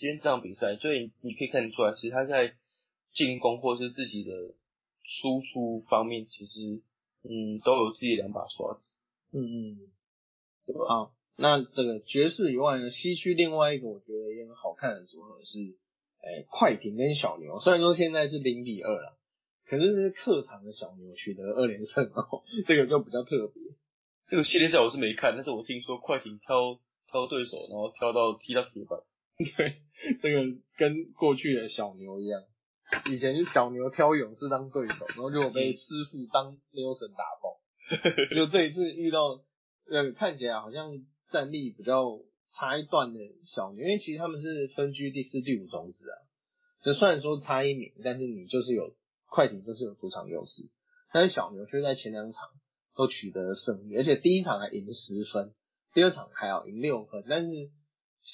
[0.00, 2.54] 今天这场比赛，所以你可以看得出来，其实他在
[3.12, 4.32] 进攻或是自己的
[5.04, 6.80] 输出方面，其实
[7.22, 8.96] 嗯都有自己两把刷子。
[9.32, 9.78] 嗯嗯，
[10.88, 15.58] 好，那这个爵士以外呢，西区另外一个我觉得也很好看的组合是，
[16.22, 17.60] 哎，快艇跟小牛。
[17.60, 19.18] 虽然说现在是零比二了。
[19.66, 23.62] 可是是客场的小牛取得二连胜哦， 这个就比较特别。
[24.26, 28.98] 这个系列赛我是没看，但是我听说快艇挑挑对手，然后挑到踢到铁板。
[29.56, 29.74] 对，
[30.20, 30.42] 这个
[30.76, 32.42] 跟过去的小牛一样，
[33.10, 37.60] 以前是小牛挑勇士当对手，然后就被师傅当牛神打爆。
[38.36, 39.42] 就这一次遇到
[39.90, 40.92] 呃看起来好像
[41.30, 42.20] 战力比较
[42.52, 46.16] 差一段的小牛，因为其实他们是分居第四、第五种子啊。
[46.84, 48.94] 就虽然说差一名，但是你就是有。
[49.32, 50.72] 快艇就是有主场优势，
[51.12, 52.48] 但是小牛却在前两场
[52.96, 55.54] 都取得了胜利，而且第一场还赢十分，
[55.94, 57.24] 第二场还要赢六分。
[57.28, 57.48] 但是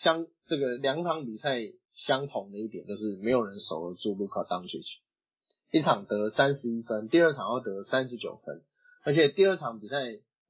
[0.03, 1.61] 相这个两场比赛
[1.95, 5.01] 相同的一点就是没有人守得住卢卡当切奇，
[5.71, 8.63] 一场得三十一分，第二场要得三十九分，
[9.05, 9.97] 而且第二场比赛，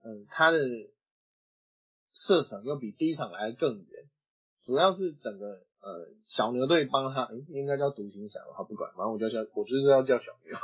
[0.05, 0.59] 嗯，他的
[2.13, 3.87] 射程又比第一场来的更远，
[4.65, 5.65] 主要是整个。
[5.79, 5.93] 呃，
[6.27, 10.57] 小牛队帮他，应该叫独行侠吧，他不管，反正我就叫，我就是要叫小牛。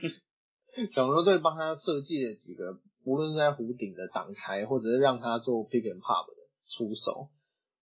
[0.94, 6.36] 小牛队帮他设计了几个，无论是在弧顶的挡拆，或者是让他做 pick and pop 的
[6.70, 7.28] 出手。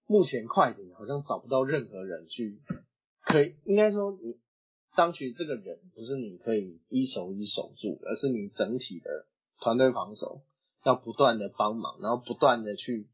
[0.08, 2.60] 目前快艇好像找不到任何人去，
[3.20, 4.40] 可以应该说，你
[4.96, 9.26] 当局这个人不是你可以一手一手住，而是你整体的
[9.60, 10.42] 团队防守
[10.84, 13.06] 要不断的帮忙，然后不断的去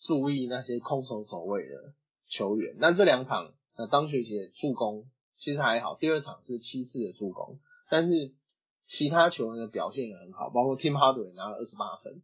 [0.00, 1.94] 注意那些空手走位的。
[2.28, 8.34] 球员，那这两场，那，当学姐助攻其实还好，第二场是七次的助攻，但是
[8.88, 12.20] 其他球员的表现也很好，包括 Tim Hardaway 拿了二十八分，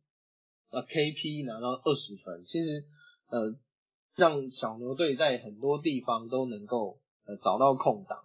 [0.72, 2.84] 那 KP 拿到二十分，其实
[3.28, 3.54] 呃
[4.16, 8.18] 让小牛队在很多地方都能够呃找到空档，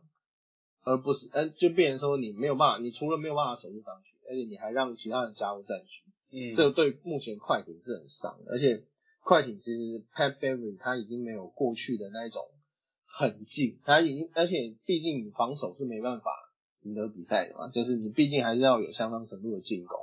[0.83, 8.85] 而不是呃就变成说你没有办法，你除了没有办法守住当局，而且你还让其他人加入战局，嗯，这对目前快艇是很伤，而且。
[9.23, 12.41] 快艇其实 Pat Beverly 他已经没有过去的那一种
[13.05, 16.31] 狠劲，他已经，而且毕竟你防守是没办法
[16.83, 19.99] 赢得比赛的嘛，就是你毕竟还是要有相当程度的进攻。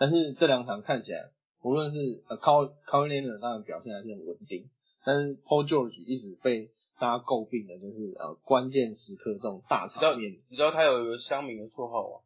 [0.00, 1.30] 但是这两场看起来，
[1.62, 4.68] 无论是呃 Cal c a l i n 当然表现还是很稳定，
[5.04, 10.32] 但是 Paul George 一直被大家诟病的就是呃关键时刻这种大场面。
[10.48, 12.24] 你知道他有一个乡民的绰号吗？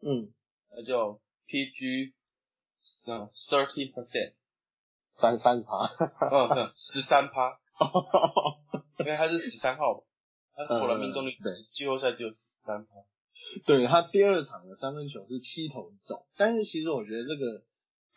[0.00, 0.32] 嗯，
[0.70, 2.12] 那叫 PG
[3.04, 4.34] thirty percent。
[5.14, 5.76] 三三十趴，
[6.30, 7.60] 嗯，十三趴，
[9.00, 10.04] 因为他是十三号，
[10.54, 11.52] 他投篮命中率 对。
[11.74, 12.92] 季后赛只有十三趴，
[13.66, 17.62] 对他第二场的三分球是七投中，但是其实我觉得这个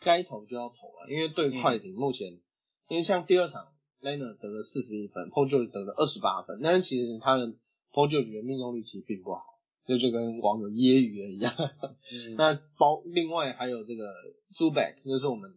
[0.00, 2.40] 该投就要投啊，因为对快艇目前，
[2.88, 3.74] 因为像第二场
[4.06, 7.48] Leonard 得了四十一分，Paul George 得了二十八分，但是其实他的
[7.92, 9.42] Paul George 的命中率其实并不好，
[9.86, 11.52] 这就跟网友揶揄了一样，
[12.38, 14.06] 那包另外还有这个
[14.56, 15.52] Zuback，就是我们。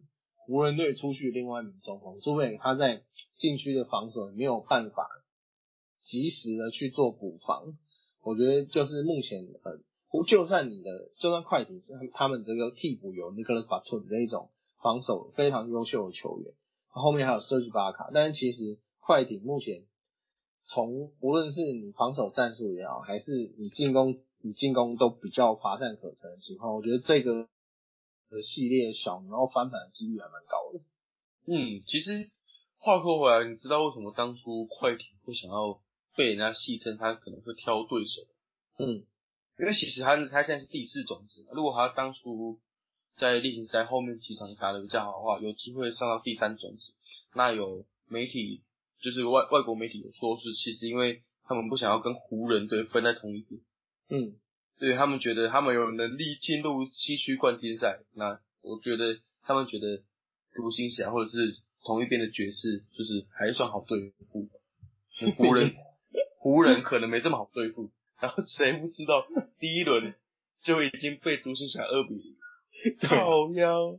[0.46, 3.04] 湖人队出去另外一名中锋，Zuback，他在
[3.36, 5.06] 禁区的防守没有办法
[6.02, 7.78] 及时的去做补防，
[8.24, 9.78] 我觉得就是目前呃，
[10.26, 14.50] 就算你的就算快艇是他们这个替补有 Nicholas Batum 这一种
[14.82, 16.52] 防守非常优秀的球员，
[16.90, 19.86] 后面还有 Serge 巴卡，但是其实快艇目前
[20.64, 27.48] 从无论是你防守战术也好，还是你进攻你进攻都比较乏善可陈的情况，我觉得这个。
[28.32, 30.78] 的系列小牛翻盘的几率还蛮高的。
[31.48, 32.30] 嗯，其实
[32.78, 35.82] 话说回来，你知道为什么当初快艇会想要
[36.14, 38.22] 被人家戏称他可能会挑对手？
[38.78, 39.02] 嗯，
[39.58, 42.60] 因为其实他他现在是第四种子，如果他当初
[43.16, 46.94] 在例行赛后面几场打得比较好的话，有机会上到第三种子。
[47.34, 48.62] 那有媒体
[49.00, 53.60] 就是外外国媒体有说是，其实因为他们不想要跟湖人队分在同一边，
[54.08, 54.36] 嗯，
[54.78, 58.00] 对他们觉得他们有能力进入西区冠军赛。
[58.14, 60.02] 那我觉得他们觉得
[60.54, 64.48] 独行侠或者是同一边的爵士就是还算好对付，
[65.36, 65.70] 湖人
[66.38, 67.90] 湖人可能没这么好对付。
[68.20, 69.24] 然后谁不知道
[69.58, 70.14] 第一轮
[70.62, 72.36] 就已经被独行侠二比零
[73.00, 73.98] 靠腰，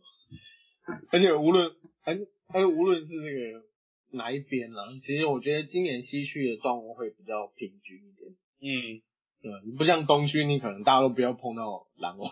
[1.11, 1.71] 而且无论
[2.03, 2.17] 而
[2.47, 3.65] 而无论是那个
[4.11, 8.31] 哪一边啦，其实我觉得今年西区的状况会比较平均一点。
[8.63, 9.01] 嗯，
[9.41, 12.29] 对，不像东区，你可能大家都不要碰到篮网，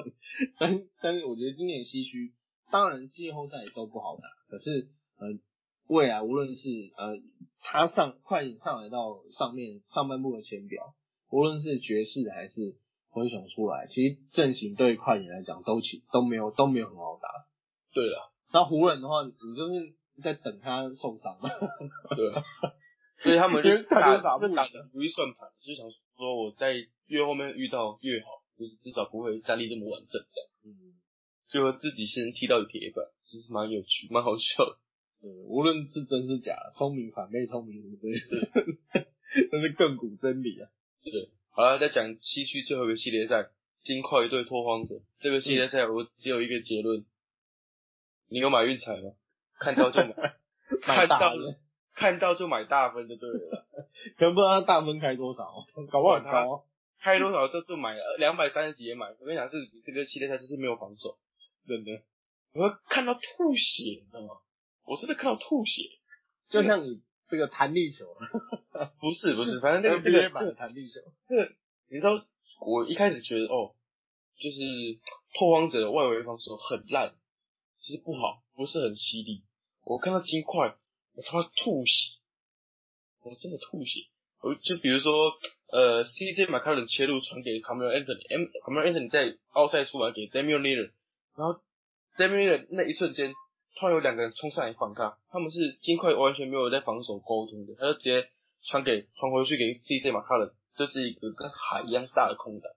[0.58, 2.32] 但但是我觉得今年西区，
[2.70, 5.28] 当然季后赛都不好打，可是呃
[5.88, 7.18] 未来无论是呃
[7.60, 10.94] 他上快点上来到上面上半部的前表，
[11.30, 12.76] 无论是爵士还是
[13.12, 17.28] 灰熊出来，其实阵型对快艇来讲都起都没有都没有很好打。
[17.92, 21.50] 对了，那湖人的话，你就是在等他受伤嘛。
[22.16, 22.42] 对啊，
[23.20, 25.84] 所以他们就打就打不赢打的如意算盘，就想
[26.16, 26.72] 说我在
[27.06, 30.48] 越后面遇到越好，就是至少不会战力这么完整这样。
[30.64, 30.96] 嗯，
[31.52, 34.78] 就自己先踢到铁板，其实蛮有趣，蛮好笑的。
[35.20, 38.10] 对，无论是真是假，聪明反被聪明误，对，
[39.50, 40.70] 这是亘古真理啊。
[41.04, 41.12] 对，
[41.54, 43.50] 好了，再讲西区最后一个系列赛，
[43.82, 44.94] 金块对拓荒者。
[45.20, 47.04] 这个系列赛我只有一个结论，
[48.28, 49.12] 你有买运彩吗？
[49.60, 50.14] 看到就买，
[50.82, 51.60] 看到了，
[51.94, 53.66] 看到就买大分就对了，
[54.16, 55.52] 可能不知道他大分开多少，
[55.90, 56.62] 搞不好很高啊。
[56.98, 59.08] 开多少就就买了，两百三十几也买。
[59.18, 61.18] 我跟你讲，这这个系列赛就是没有防守，
[61.66, 62.02] 真的，
[62.54, 64.36] 我会看到吐血，你知道吗？
[64.84, 65.82] 我真的看到吐血。
[66.48, 68.04] 就像你这个弹力球
[69.00, 71.00] 不是不是，反正那个这，NBA 个版的弹力球，
[71.88, 72.22] 你知道，
[72.60, 73.74] 我一开始觉得哦，
[74.38, 74.58] 就是
[75.32, 77.14] 拓荒者的外围防守很烂，
[77.80, 79.44] 就是不好，不是很犀利。
[79.84, 80.76] 我看到金块，
[81.14, 82.20] 我他妈吐血，
[83.22, 84.02] 我真的吐血。
[84.42, 85.32] 我就比如说，
[85.72, 90.92] 呃，CJ 马卡伦切入传给 Camilo Anthony，M Camilo Anthony 在奥赛出来给 Damian Lillard，
[91.34, 91.62] 然后
[92.18, 93.32] Damian Lillard 那一瞬间，
[93.76, 98.28] 突然有两个人冲上来反抗，他们是金块完全没有在防守沟通的，他就直接
[98.62, 102.70] 传给传回去给 CJ 马卡伦，就是一个跟海一样大的空档。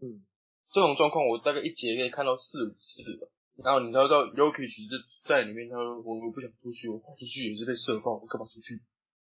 [0.00, 0.24] 嗯，
[0.72, 3.28] 这种状况我大概一节可以看到四五次吧。
[3.62, 8.78] 然后你知道到 Yoki 就在里面，他说我我不想出去，我跑出去也是被射爆，我干嘛出去？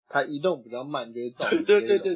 [0.09, 2.15] 他移动比较慢，就会造成对对对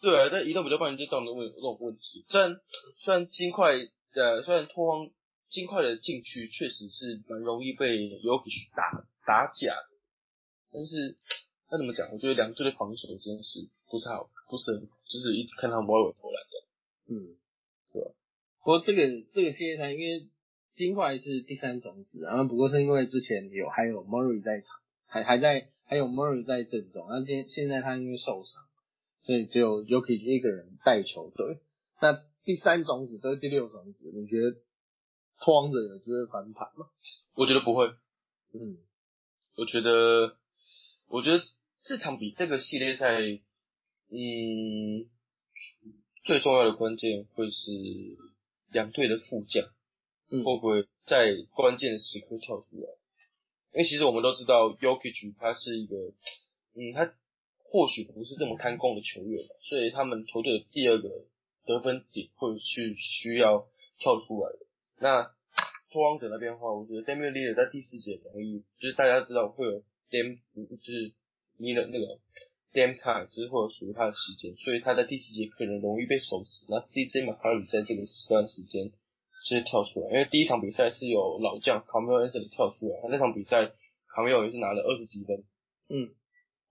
[0.00, 2.24] 对啊，但移动比较慢，就造成问这种问题。
[2.26, 2.58] 虽然
[2.96, 3.74] 虽然金块
[4.14, 5.10] 呃虽然拓荒
[5.48, 9.88] 金块的禁区确实是蛮容易被 Yoki 打打假的，
[10.72, 11.16] 但是
[11.70, 12.10] 那怎么讲？
[12.12, 16.54] 我觉得两队的防守真的是不太好，不是很好，就是一直看他们外围投篮的。
[17.08, 17.36] 嗯，
[17.92, 18.10] 对吧？
[18.60, 20.28] 不过这个这个系列赛，因为
[20.76, 28.62] 金块是第三种子，然后不过是因为之前有还有 Murray 在场，还还在还有 Murray 在阵中，那今现在他因为受伤，
[29.24, 31.60] 所以只有 Yuki 一个人带球队。
[32.00, 34.56] 那第三种子跟第六种子，你觉得
[35.40, 36.88] 拓荒者有机会翻盘吗？
[37.34, 37.86] 我觉得不会，
[38.52, 38.78] 嗯
[39.56, 40.36] 我觉得，
[41.08, 41.42] 我觉得
[41.82, 45.08] 这场比这个系列赛，嗯，
[46.24, 47.70] 最重要的关键会是
[48.70, 49.64] 两队的副将
[50.30, 52.88] 嗯会不会在关键的时刻跳出来。
[53.72, 55.96] 因为其实我们都知道 Yokic 他是一个，
[56.74, 57.14] 嗯，他
[57.58, 61.26] 或许不是这么看攻的球员，所以他们球队的第二个
[61.64, 64.66] 得分点会去需要跳出来的。
[65.00, 65.30] 那
[65.90, 71.14] 拓荒者那边的话，我觉得 Damian Lillard 在第四节容易，就是大家知道会有 Dam，就是
[71.56, 72.18] 你的那个
[72.72, 76.66] Dam time，就是会有属于他的时间，所以他在第四节可能容易被守死。
[76.68, 78.92] 那 CJ 马卡里在这个时段时间
[79.48, 83.72] 就是跳出来，因为第一场比赛是有老将 Camilo Anthony 跳出来，他那场比赛
[84.14, 85.44] Camilo 也是拿了二十几分，
[85.88, 86.12] 嗯，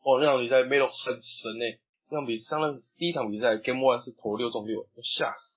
[0.04, 1.80] 哦，那场比赛 Melo 很神诶、
[2.12, 5.57] 那场比上那第一场比赛 Game One 是投六中六，吓死。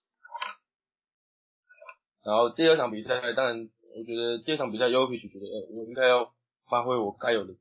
[2.23, 6.33] 然后第二场比赛，当然我觉得第二场比赛 y o k i 觉得，呃，我应该要
[6.69, 7.55] 发挥我该有的，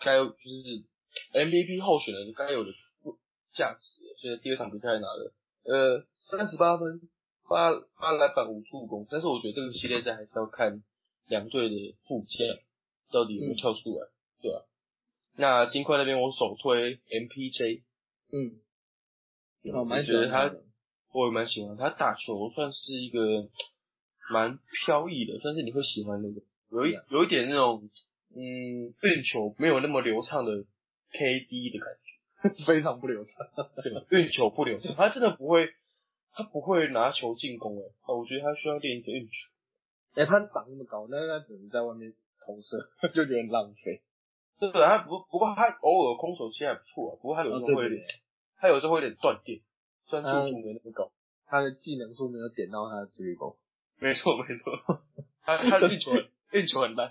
[0.00, 0.84] 该就是
[1.32, 2.70] MVP 候选人该有的
[3.52, 5.32] 价值，所以第二场比赛拿了
[5.64, 7.08] 呃三十八分，
[7.48, 10.82] 八八篮板五助攻，但是我觉得这个系列赛还是要看
[11.26, 12.46] 两队的副将
[13.12, 14.08] 到底有没有跳出来，
[14.42, 14.64] 对吧、
[15.36, 17.82] 那金块那边我首推 MPJ，
[18.32, 18.60] 嗯，
[19.72, 20.54] 我，蛮觉得他，
[21.12, 23.48] 我也蛮喜欢他打球，算是一个
[24.30, 27.88] 蛮飘逸的，但是你会喜欢那个，有一有一点那种
[28.34, 30.52] 嗯运球没有那么流畅的
[31.12, 33.32] KD 的感觉， 非常不流畅。
[33.82, 35.68] 对， 运球不流畅，他真的不会，
[36.32, 39.52] 他不会拿球进攻诶，啊，我觉得他需要练一个运球，
[40.14, 42.12] 哎、他长那么高，但是他只能在外面
[42.46, 42.76] 投射，
[43.14, 44.02] 就觉得浪费。
[44.58, 48.00] 对，他不不过他偶尔空手其实还不错啊，不过他有时候会有点，
[48.56, 49.60] 他有时候会有点断电，
[50.08, 51.12] 虽然速度没那么高。
[51.46, 53.56] 他的技能数没有点到他的 dribble，
[54.04, 55.00] 没错没错，
[55.40, 57.10] 他他运球很运球很烂，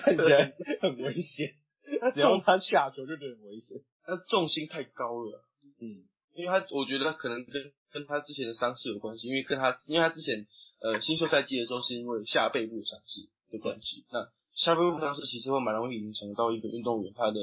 [0.00, 1.54] 看起来很危险。
[2.00, 3.76] 他只要重他下球就觉得很危险。
[4.04, 5.44] 他重心太高了，
[5.80, 10.46] 嗯，因为他我觉得他可能跟跟他之前的伤势有关系，因为跟他因为他之前
[10.80, 17.38] 呃新秀赛季的时候是因为下背部伤势的关系，那下背部伤势其实会蛮容易影响到一个运动员他的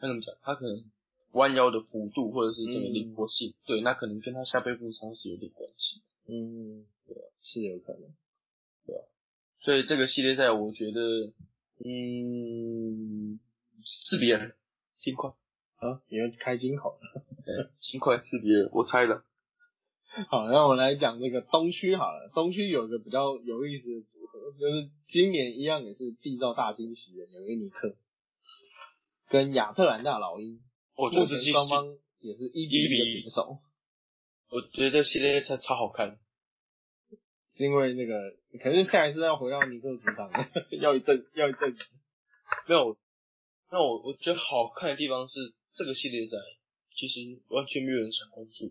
[0.00, 0.82] 他怎么讲，他可能
[1.30, 6.02] 弯腰的幅度或者是这个灵活性，对，那可能跟他下背部伤势有点关系。
[6.28, 8.02] 嗯，对，是有可能。
[8.86, 8.96] 对
[9.60, 11.00] 所以这个系列赛，我觉得，
[11.84, 13.40] 嗯，
[13.84, 14.54] 四比二，
[14.98, 15.30] 金块，
[15.76, 16.98] 啊，你要开金口
[17.80, 19.24] 金块四比二，我猜的。
[20.30, 22.30] 好，那我们来讲这个东区好了。
[22.34, 27.96] 东区有一个比较有意思的组合，就是今年一样也是缔造大惊喜的纽约尼克
[29.28, 30.62] 跟亚特兰大老鹰，
[30.96, 33.58] 我觉得目前这季双方也是一比一比一的平手，
[34.48, 36.18] 我觉得这系列赛超好看。
[37.56, 40.30] 是因为那个，可是下一次要回到尼克主场，
[40.80, 41.84] 要一阵要一阵子。
[42.68, 42.98] 没有，
[43.72, 46.36] 那我我觉得好看的地方是这个系列赛
[46.94, 48.66] 其实完全没有人想关注，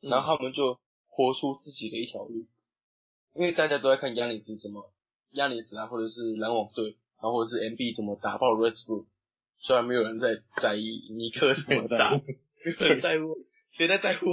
[0.00, 2.46] 嗯然后他们就活出自己的一条路，
[3.34, 4.92] 因为大家都在看亚尼斯怎么
[5.32, 9.06] 亚尼斯啊，或者是篮网队，然后或者是 MB 怎么打爆 Westbrook，
[9.58, 12.12] 虽然没有人在在意尼克怎么打，
[12.64, 13.36] 没有人在乎，
[13.76, 14.26] 谁在在乎？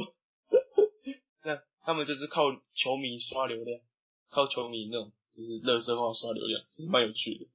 [1.81, 3.81] 那他们就是靠球迷刷流量，
[4.29, 7.47] 靠球迷那种就是热色化刷流量，其实蛮有趣的。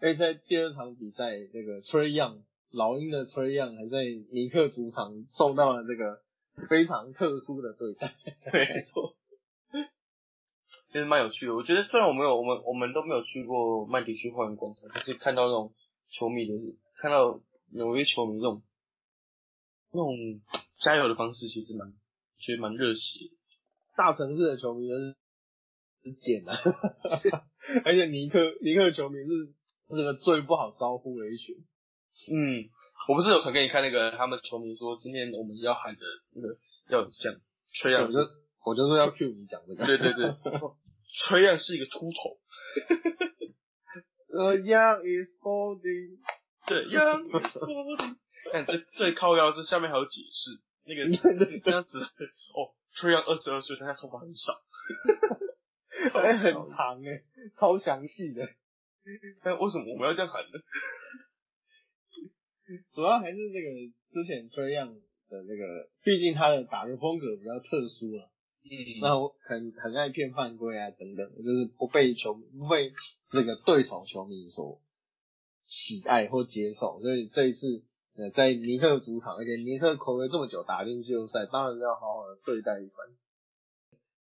[0.00, 6.20] 而且在第二场比赛，那个 Trey Young 老鹰的 Trey Young 还在尼克主场受到了这个
[6.68, 8.14] 非常特殊的对待。
[8.52, 9.16] 没错，
[10.92, 11.54] 其实蛮有趣的。
[11.54, 15.72] 我觉得虽然我没有，我们我们都没有去过麦迪逊花园广场，可是看到那种
[16.10, 16.52] 球迷的，
[16.98, 17.40] 看到
[17.72, 18.62] 纽约球迷那种
[19.92, 20.14] 那种
[20.80, 21.94] 加油的方式，其实蛮
[22.38, 23.35] 觉得蛮热血的。
[23.96, 25.16] 大城市的球迷就是
[26.04, 26.54] 是贱啊，
[27.84, 29.54] 而且尼克尼克球迷是
[29.96, 31.56] 这个最不好招呼的一群。
[32.28, 32.68] 嗯，
[33.08, 36.00] 我不是有传给你看那个他们球迷说，今天我们要喊的
[36.34, 36.56] 那个
[36.88, 37.34] 要讲
[37.72, 38.18] 吹样我就
[38.64, 39.84] 我就说要 cue 你讲这个。
[39.86, 40.34] 对对对，
[41.26, 42.38] 吹 样是一个秃头，
[44.36, 46.18] 呃、Young is folding，
[46.66, 48.16] 对，Young is falling。
[48.52, 51.04] 看这最靠腰是下面还有解释，那个
[51.64, 54.52] 那样子哦，吹样二十二岁，但他头发很少，
[56.12, 57.22] 还很长哎、
[57.54, 58.48] 超详细的。
[59.42, 60.58] 但为什么我们要这样喊呢？
[62.92, 63.68] 主要还是这个
[64.10, 64.94] 之前 Trey Young
[65.28, 68.26] 的这个，毕竟他的打球风格比较特殊啊，
[68.64, 72.92] 嗯那我很很爱骗犯规啊等等，就是不被球不被
[73.30, 74.80] 这个对手球迷所
[75.66, 77.84] 喜爱或接受，所以这一次
[78.16, 83.06] 呃在尼克主场，而且尼克暌违这么久打进季后赛，当然是要好好的对待一番。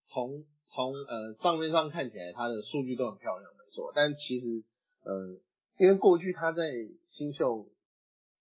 [0.07, 4.65] 从从呃账面上看起来，他的数据都很漂亮，没错，但其实
[5.05, 5.39] 呃
[5.79, 6.73] 因为过去他在
[7.07, 7.69] 新秀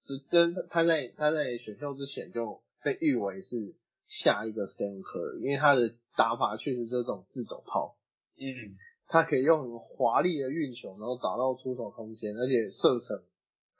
[0.01, 3.75] 之跟他在他在选秀之前就被誉为是
[4.07, 7.97] 下一个 Stephen Curry，因为他的打法确实就是这种自走炮，
[8.37, 8.77] 嗯
[9.07, 13.23] 他可以用很华丽的运球，然后找到出手空间，而且射程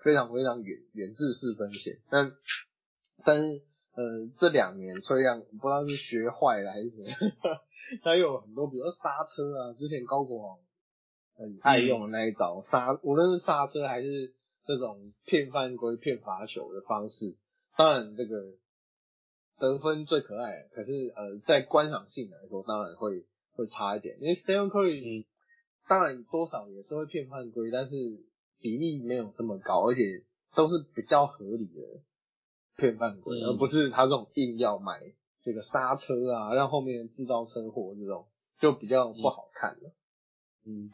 [0.03, 1.99] 非常非常远，远至四分线。
[2.09, 2.31] 但
[3.25, 3.47] 但是
[3.95, 7.17] 呃这两年崔样不知道是学坏了还是怎么样，
[8.03, 10.59] 他有很多比如说刹车啊，之前高国王
[11.35, 14.33] 很爱用的那一招刹，无论是刹车还是
[14.65, 17.37] 这种骗犯规、骗罚球的方式，
[17.75, 18.55] 当然这个
[19.57, 25.25] 得分最可爱，可是呃在观赏性来说，当然会会差一点，因为 Stephen Curry、嗯。
[25.89, 27.95] 当然多少也是会骗犯规，但是
[28.59, 30.01] 比例没有这么高，而且
[30.55, 31.81] 都是比较合理的
[32.75, 34.99] 骗犯规，嗯而不是他这种硬要买
[35.41, 38.27] 这个刹车啊，让后面制造车祸这种，
[38.59, 39.93] 就比较不好看了。
[40.65, 40.91] 嗯，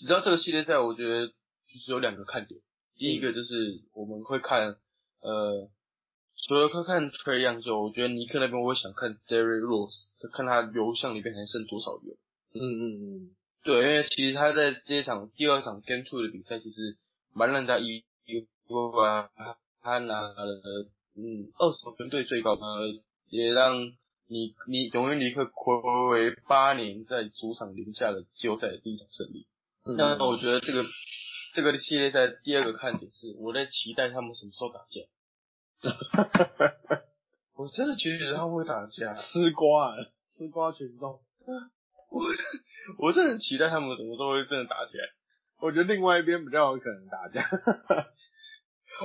[0.00, 1.32] 你知道这个系列赛，我觉得
[1.66, 2.60] 其实有两个看点。
[2.96, 4.76] 第一个就是我们会看，
[5.20, 5.70] 呃，
[6.36, 12.16] 除了会看 Trey Young 之后，我觉得尼克那边我会想看 Derrick Rose，就看他油箱里边还剩多少油。
[12.54, 13.30] 嗯嗯嗯，
[13.68, 16.96] 对，因为其实他在这一场第二场 Game Two 的比赛，其实
[17.34, 18.46] 蛮让人家意意
[18.96, 19.28] 外，
[19.82, 22.62] 他拿了嗯二十分队最高的，
[23.28, 23.76] 也让
[24.26, 29.46] 你你永远尼克暌违八年在主场赢下了季后赛的第一场胜利。
[29.84, 30.86] 嗯那我觉得这个
[31.52, 35.02] 这个系列赛第二个看点是我在期待他们什么时候打架。
[37.52, 39.96] 我真的觉得他们会打架，吃瓜啊，
[40.30, 41.20] 吃瓜群众。
[42.10, 42.24] 我
[42.96, 45.04] 我真的很期待他们什么时候会真的打起来。
[45.60, 47.42] 我觉得另外一边比较有可能打架。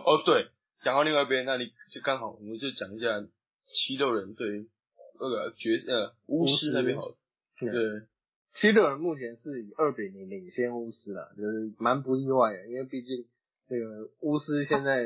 [0.06, 0.48] 哦，对，
[0.82, 3.08] 讲到另外一边，那你就刚好我们就讲一下
[3.66, 4.68] 七六人对
[5.20, 7.16] 那个爵呃巫师那边好了。
[7.60, 7.72] 对，
[8.54, 13.26] 七六人目前是以二比零领先巫师了，就是蛮不意外的，因为毕竟
[13.68, 15.04] 那个巫师现在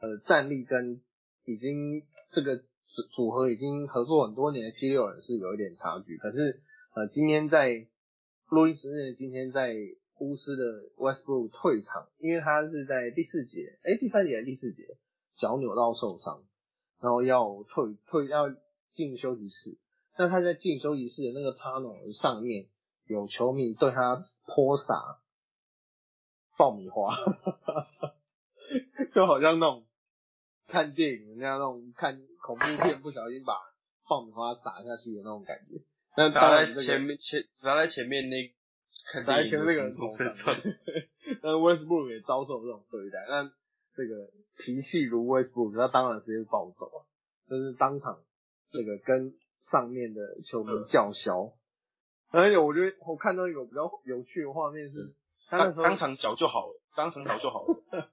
[0.00, 1.00] 呃战力跟
[1.44, 6.60] 已经这个组组合已经合作很多年的七六人是有一点差距，可是
[6.94, 7.86] 呃今天在
[8.50, 9.72] 录音时间今天在
[10.18, 14.98] 巫师的 Westbrook 退场，因为他是在第四节，哎第三节还是第四节
[15.36, 16.42] 脚扭到受伤，
[16.98, 18.52] 然后要退退要
[18.92, 19.78] 进休息室。
[20.18, 22.66] 那他在进休息室的那个 tunnel 上面
[23.04, 25.20] 有球迷对他泼洒
[26.58, 27.14] 爆米花，
[29.14, 29.86] 就好像那种
[30.66, 33.54] 看电影人家那种看恐怖片不小心把
[34.08, 35.84] 爆米花洒下去的那种感觉。
[36.20, 38.52] 但砸在前面前砸在前面那
[39.24, 40.56] 砸在前面那个人头上，
[41.42, 43.24] 但 Westbrook 也遭受这种对待。
[43.28, 43.50] 那
[43.96, 47.00] 这个脾气如 Westbrook，他当然直接暴走啊，
[47.48, 48.22] 就是当场
[48.70, 49.34] 这个跟。
[49.60, 51.52] 上面的球迷叫嚣，
[52.30, 55.14] 而且我觉得我看到一个比较有趣的画面是，
[55.50, 58.08] 他那时候当场脚就好了，当场脚就好了，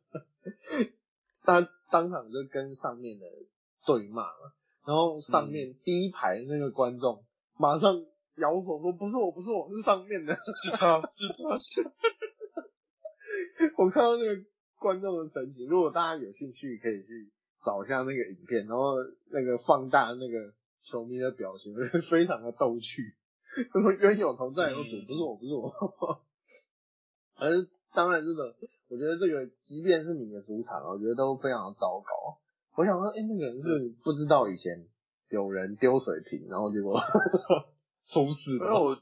[1.46, 3.26] 他当场就跟上面的
[3.86, 4.52] 对骂了，
[4.86, 7.24] 然后上面第一排那个观众
[7.58, 8.06] 马上
[8.36, 11.82] 摇手说不是我不是我是上面的，是他是他是，
[13.78, 14.42] 我看到那个
[14.80, 17.32] 观众的神情，如果大家有兴趣可以去
[17.64, 18.96] 找一下那个影片，然后
[19.32, 20.54] 那个放大那个。
[20.90, 21.76] 球迷的表情
[22.10, 23.14] 非常的逗趣，
[23.74, 25.70] 什么冤有头债有主，不是我不是我，
[27.36, 27.52] 而
[27.94, 28.56] 当然这个，
[28.88, 32.40] 我觉得这个即便是你的主场，我觉得都非常的糟糕。
[32.78, 34.88] 我想说，哎，那个人是不知道以前
[35.30, 37.00] 有人丢水瓶，然后结果
[38.08, 39.02] 出事了。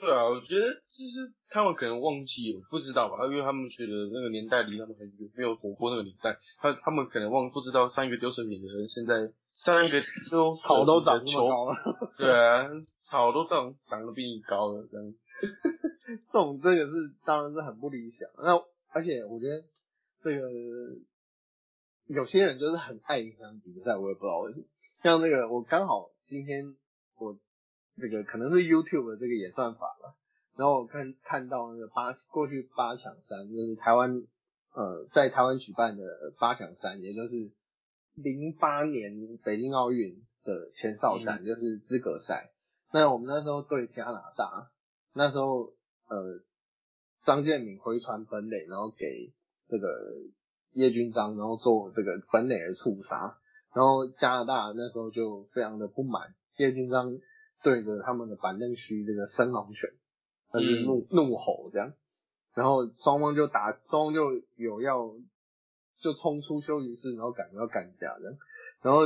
[0.00, 10.00] 对啊，我觉得就是他们可能忘记，我不知道吧，因为他们觉得那个年代离他们很远，没有活过那个年代，他他们可能忘不知道上一个丢水瓶的人现在上一个
[10.30, 11.76] 都草都长这么高了，
[12.16, 12.64] 对啊，
[13.00, 15.04] 草都长长得比你高了这样，
[16.32, 16.92] 这种这个是
[17.26, 18.26] 当然是很不理想。
[18.38, 18.56] 那
[18.94, 19.62] 而且我觉得
[20.22, 20.48] 这个
[22.06, 24.64] 有些人就是很爱影响比赛，我也不知道为什么。
[25.02, 26.76] 像那个我刚好今天
[27.18, 27.38] 我。
[27.96, 30.16] 这个可能是 YouTube 的这个演算法了。
[30.56, 34.22] 然后我看看到那个八过去八强三，就是台湾
[34.72, 36.02] 呃在台湾举办的
[36.38, 37.52] 八强三，也就是
[38.14, 42.52] 零八年北京奥运的前哨战，就是资格赛。
[42.90, 44.70] 那我们那时候对加拿大，
[45.12, 45.74] 那时候
[46.08, 46.40] 呃
[47.22, 49.34] 张建敏回传本垒，然后给
[49.68, 49.86] 这个
[50.72, 53.36] 叶军章，然后做这个本垒的触杀，
[53.74, 57.18] 然后加拿大那时候就非常的不满叶军章。
[57.62, 59.90] 对着他们的板凳区这个生龙拳，
[60.50, 61.92] 他是怒怒吼这样，
[62.54, 65.12] 然后双方就打，双方就有要
[65.98, 68.38] 就冲出休息室，然后赶要干架这样，
[68.80, 69.00] 然后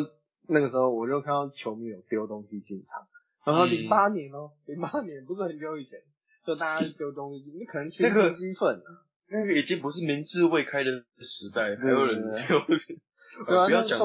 [0.47, 3.09] 那个时候我就看到球迷有丢东西进场，
[3.45, 5.99] 然后零八年哦，零八年不是很久以前，
[6.47, 12.61] 就大家丢东西，你可能群情激愤啊，那个已经不是明智未开的时代，还有人丢，
[13.49, 13.99] 对啊，不要讲。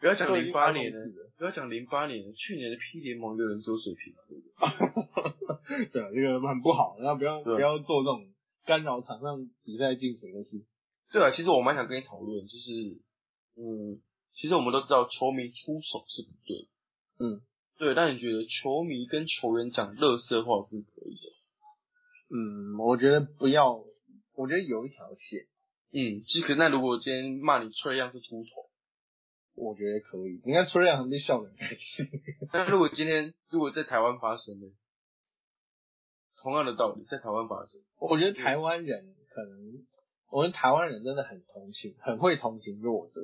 [0.00, 0.98] 不要讲零八年的，
[1.36, 5.86] 不要讲零八年的，去年的 P 联盟有人丢水平啊，对不对？
[5.92, 8.32] 对啊，这个很不好，然后不要不要做这种
[8.64, 10.64] 干扰场上比赛进行的事。
[11.12, 12.72] 对啊，其实我蛮想跟你讨论，就是，
[13.60, 14.00] 嗯，
[14.32, 16.68] 其实我们都知道球迷出手是不对，
[17.18, 17.42] 嗯，
[17.76, 21.28] 对，但你觉得球迷跟球员讲乐色话是可以的？
[22.32, 23.84] 嗯，我觉得不要，
[24.34, 25.46] 我觉得有一条线。
[25.92, 28.69] 嗯，其实那如果今天骂你吹样是秃头。
[29.60, 32.06] 我觉得可以，你看崔亮还被笑得很开心。
[32.52, 34.66] 那如果今天如果在台湾发生呢？
[36.42, 39.84] 同样的道理，在台湾发生，我觉得台湾人可能，
[40.30, 43.20] 我们台湾人真的很同情，很会同情弱者，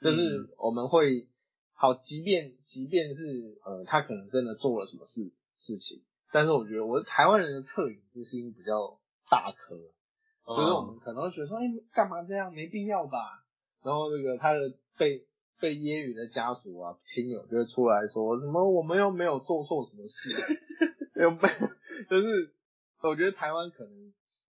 [0.00, 1.28] 就是我们会
[1.72, 3.22] 好，即便即便是
[3.64, 6.02] 呃他可能真的做了什么事事情，
[6.32, 8.98] 但是我觉得我台湾人的恻隐之心比较
[9.30, 11.62] 大颗，就是我们可能会觉得说，哎，
[11.92, 13.44] 干嘛这样，没必要吧？
[13.84, 15.24] 然后那个他的被。
[15.60, 20.30] 被揶揄的家属啊、亲友就会出来说什么，我们又没有做错什么事，
[21.20, 21.38] 又没
[22.08, 22.54] 就是
[23.02, 23.92] 我觉得台湾可能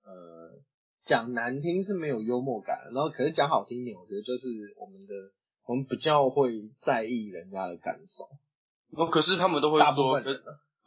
[0.06, 0.52] 呃
[1.06, 4.48] 讲难听是没有幽默感，然后可是讲好听一点，我觉得就是
[4.78, 5.32] 我们的
[5.66, 8.26] 我们比较会在意人家的感受。
[8.96, 10.14] 哦，可是他们都会说，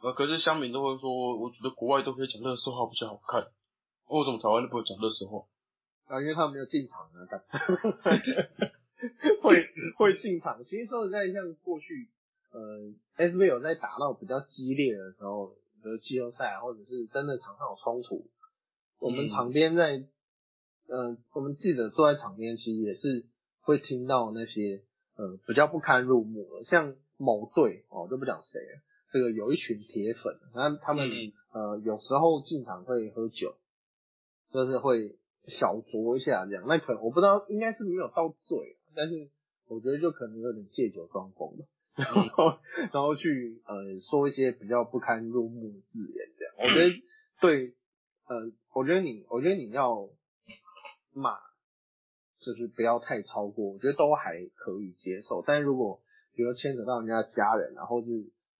[0.01, 3.41] 呃，可是乡民都会说，我觉得国外都可以讲乐色话比较好看，
[4.07, 5.45] 为什么台湾都不会讲乐色话？
[6.07, 7.41] 啊，因为他们没有进场啊，干。
[9.41, 12.09] 会会进场，其实说实在，像过去，
[12.51, 18.29] 呃，S V 有在打到比较激烈的时候，比如季后赛或者是真的场上有冲突，
[18.99, 19.29] 我们嗯。
[19.29, 20.03] 场边在，
[20.87, 23.25] 呃，我们记者坐在场边，其实也是
[23.61, 24.83] 会听到那些
[25.15, 28.81] 呃比较不堪入目的，像某队哦，就不讲谁了，
[29.11, 31.33] 这个有一群铁粉，然后他们、嗯。
[31.53, 33.55] 呃有时候进场会喝酒，
[34.51, 35.15] 就是会
[35.47, 39.29] 小酌一下这样，那可能我不知道，应该是没有到醉，但是
[39.67, 41.65] 我觉得就可能有点借酒装疯吧。
[41.95, 42.59] 然后，
[42.91, 47.03] 然后去呃说一些比较不堪入目的字眼，这样，我觉得
[47.39, 47.75] 对，
[48.25, 50.09] 呃，我觉得你，我觉得你要
[51.13, 51.37] 骂，
[52.39, 55.43] 就是不要太超过，我觉得都还可以接受。
[55.45, 56.01] 但是如果
[56.33, 58.09] 比如牵扯到人家家人，然后是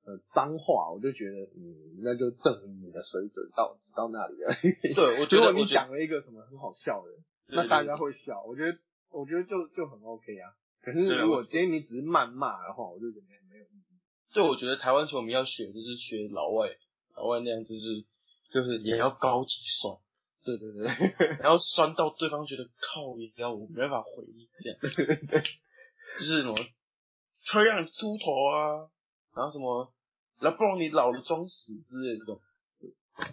[0.05, 4.93] 呃脏话，我就觉得嗯，那就证明你的水准到只到那里而已。
[4.93, 7.11] 对，我觉如果你得我觉得讲了一个什么很好笑的，
[7.47, 8.77] 那大家会笑，我觉得
[9.13, 10.51] 我觉得就就很 OK 啊。
[10.81, 13.93] 可是如果今天你只是谩骂的话，我就觉得没有意义。
[14.33, 16.67] 对，我觉得台湾球迷要学，就是学老外，
[17.15, 18.03] 老外那样，就是
[18.51, 19.95] 就是也要高级酸，
[20.43, 20.83] 对对对，
[21.39, 24.79] 然后酸到对方觉得靠也要我没办法回应这样，
[26.19, 26.55] 就是什么
[27.45, 28.89] 吹让你秃头啊，
[29.35, 29.93] 然后什么，
[30.41, 32.41] 然后不然你老了装死之类的这种，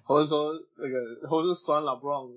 [0.05, 2.29] 或者说那个，或者是酸了不让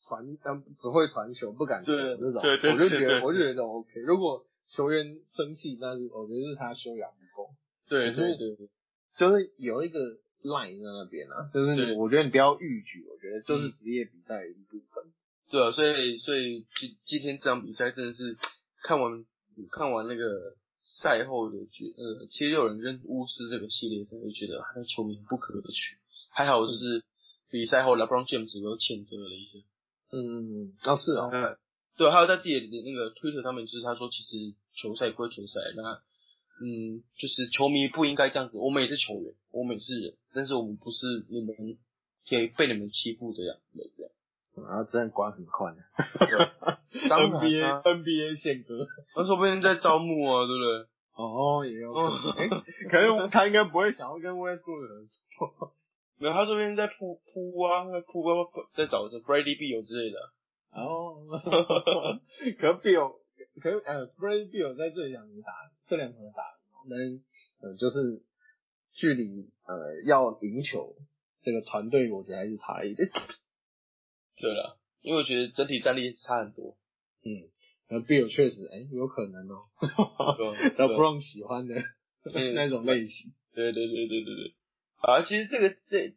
[0.00, 4.00] 传，嗯，只会传球不敢投对这种，对对我就觉得我就觉得 OK。
[4.00, 7.50] 如果球员生气，那是我觉得是他修养不够，
[7.88, 8.68] 对对对对，
[9.16, 9.98] 就是有一个
[10.42, 15.04] line 在那边啊，就是我觉得你不要逾矩，我觉得就是职业比赛的一部分。
[15.50, 18.36] 对啊，所以所以今今天这场比赛真的是
[18.82, 19.24] 看完
[19.70, 25.96] 看完那个赛后的决呃七六人跟巫师这个系列赛，就觉得他的球迷不可取。
[26.30, 27.04] 还好就是
[27.48, 29.58] 比赛后 LeBron James 又谴责了一下，
[30.16, 31.56] 嗯嗯嗯，哦是哦，嗯，
[31.96, 35.82] 对，还有在自己的那个推特上面，就是他说其实球赛归球赛，那
[36.64, 41.54] 嗯就是球迷不应该这样子，我们也是球员，我们也是人，但是我们不是你们
[42.28, 44.12] 可以被你们欺负的样子这样。
[44.56, 45.82] 然后真的管很宽的
[47.10, 48.86] 当然，NBA 啊 NBA 宪哥。
[49.14, 50.86] 那说不定在招募啊，对不对？
[51.12, 52.48] 哦，也有可能，哎、
[52.90, 55.74] 可是他应该不会想要跟 Westbrook 合作。
[56.18, 58.34] 没有，他这边在铺铺啊，铺啊，
[58.74, 60.18] 在找着 Brady B 有之类的。
[60.70, 61.24] 哦，
[62.58, 63.18] 可是 Bill，
[63.60, 65.52] 可是呃，Brady Bill 在这两场打，
[65.86, 66.42] 这两场打，
[66.88, 67.20] 但是
[67.60, 68.22] 呃，就是
[68.92, 70.96] 距离呃要赢球，
[71.42, 73.08] 这个团队我觉得还是差一点。
[74.38, 76.76] 对了，因为我觉得整体战力差很多。
[77.24, 77.48] 嗯，
[77.88, 79.64] 那，Bill 确实，哎、有可能哦、
[80.36, 81.74] 对啊然后不让喜欢的
[82.34, 83.32] 嗯 那种类型。
[83.54, 84.54] 对对对对对对。
[85.00, 86.14] 啊，其实这个这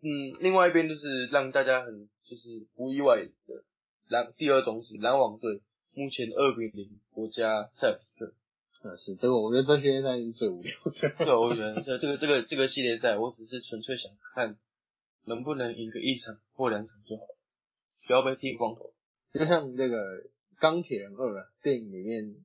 [0.00, 3.64] 嗯，另外一边就是让大家很就是不意外的
[4.08, 5.60] 篮第二种是篮网队
[5.96, 8.34] 目前二比零国家赛尔提克。
[8.80, 10.92] 呃，是这个，我觉得这系列赛是最无聊的。
[11.26, 14.56] 对，我觉得这这个这个这个系列赛，我只是纯粹想看
[15.24, 17.36] 能不能赢个一场或两场就好了，
[18.06, 18.92] 不要被剃光头。
[19.32, 19.98] 就像那个
[20.60, 22.36] 钢铁人二啊，电影里面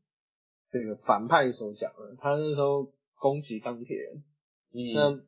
[0.71, 4.23] 这个反派所讲的，他那时候攻击钢铁人，
[4.71, 5.23] 嗯，那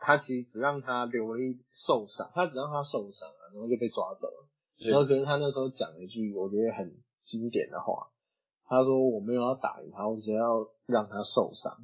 [0.00, 4.48] 他其实只让他留了一受伤，他只让他受伤啊，然后就被抓走了。
[4.78, 8.08] 然后可是他那时候讲了一句我觉得很经典的话，
[8.64, 11.76] 他说我没有要打赢他，我只要让他受伤，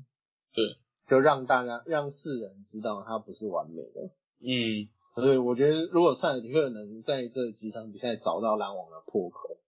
[0.54, 0.64] 对，
[1.06, 4.10] 就让大家让世人知道他不是完美的。
[4.40, 9.58] 嗯，所以我觉得，如果塞尔提克能在这几场比赛找到篮网的破口，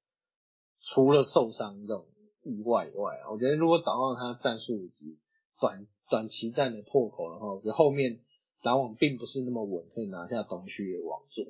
[0.81, 2.07] 除了受伤这种
[2.45, 5.19] 意外以外啊，我觉得如果找到他战术以及
[5.61, 8.21] 短短期战的破口的话，我觉得后面
[8.63, 11.45] 篮网并不是那么稳，可以拿下东区的王座。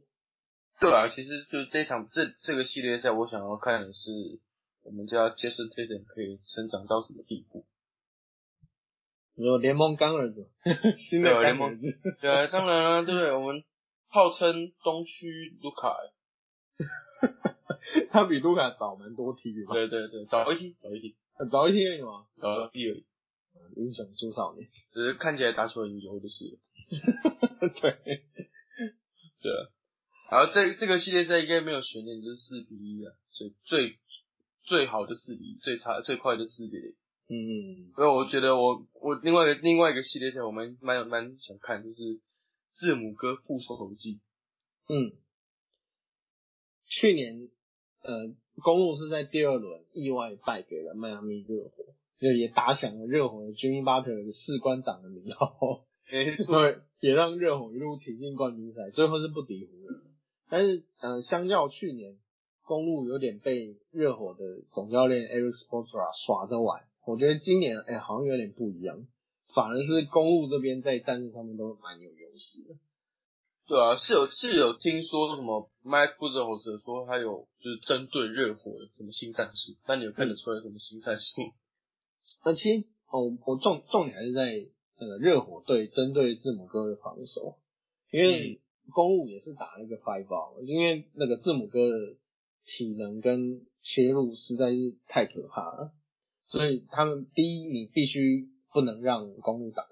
[0.80, 4.10] 对啊，其实就是这场这这个系列赛，我想要看的是
[4.84, 7.64] 我们家 Jason Tatum 可以成长到什么地步。
[9.34, 10.48] 你说联盟干 儿子，
[10.96, 11.86] 新的联盟子，
[12.20, 13.32] 对啊，当然了、 对不对？
[13.32, 13.64] 我们
[14.08, 15.96] 号称东区卢卡，
[18.10, 19.64] 他比卢卡早蛮多梯的？
[19.72, 21.16] 对对对，早一梯，早一梯，
[21.50, 22.26] 早一梯而已嘛。
[22.36, 23.04] 早一梯而已，
[23.76, 26.58] 英雄出少年，只是看起来打球很油就是了。
[27.80, 28.22] 对，
[29.40, 29.70] 对啊，
[30.30, 33.98] 然后这这个系列赛应该没有悬念，就是四比一啊，所以最
[34.62, 36.94] 最好的四比一，最差最快的四比零。
[37.30, 42.20] 嗯，所以我觉得我我另外一个另外一个系列赛我蛮蛮蛮想看，就是
[42.74, 44.20] 字母哥复仇记。
[44.88, 45.12] 嗯，
[46.86, 47.50] 去年
[48.00, 51.84] 呃，公路是在第二轮意外败给了迈阿密热火，
[52.18, 56.62] 就也打响了热火的 Jimmy Butler 的士官长的名号，没错，
[57.00, 60.02] 也让热火一路挺进冠军赛，最后是不敌湖人。
[60.48, 62.18] 但是呃，相较去年，
[62.62, 69.06] 公路有点被热火的总教练 Eric Spoelstra 耍着玩，我觉得今年哎、好像有点不一样。
[69.54, 72.74] 反而是公路这边在战术上面都蛮有优势的。
[73.66, 81.42] 对啊，是有是有听说什么 Mike b u z e r 说他有就是针对热火有什么新战术，那你有看得出来什么新战术？
[82.44, 84.66] 那其实哦，我重重点还是在
[84.98, 87.58] 那个热火队针对字母哥的防守，
[88.10, 88.60] 因为
[88.92, 92.16] 公路也是打那个 five ball，因为那个字母哥的
[92.64, 95.92] 体能跟切入实在是太可怕了，
[96.46, 99.86] 所以他们第一你必须不能让公路打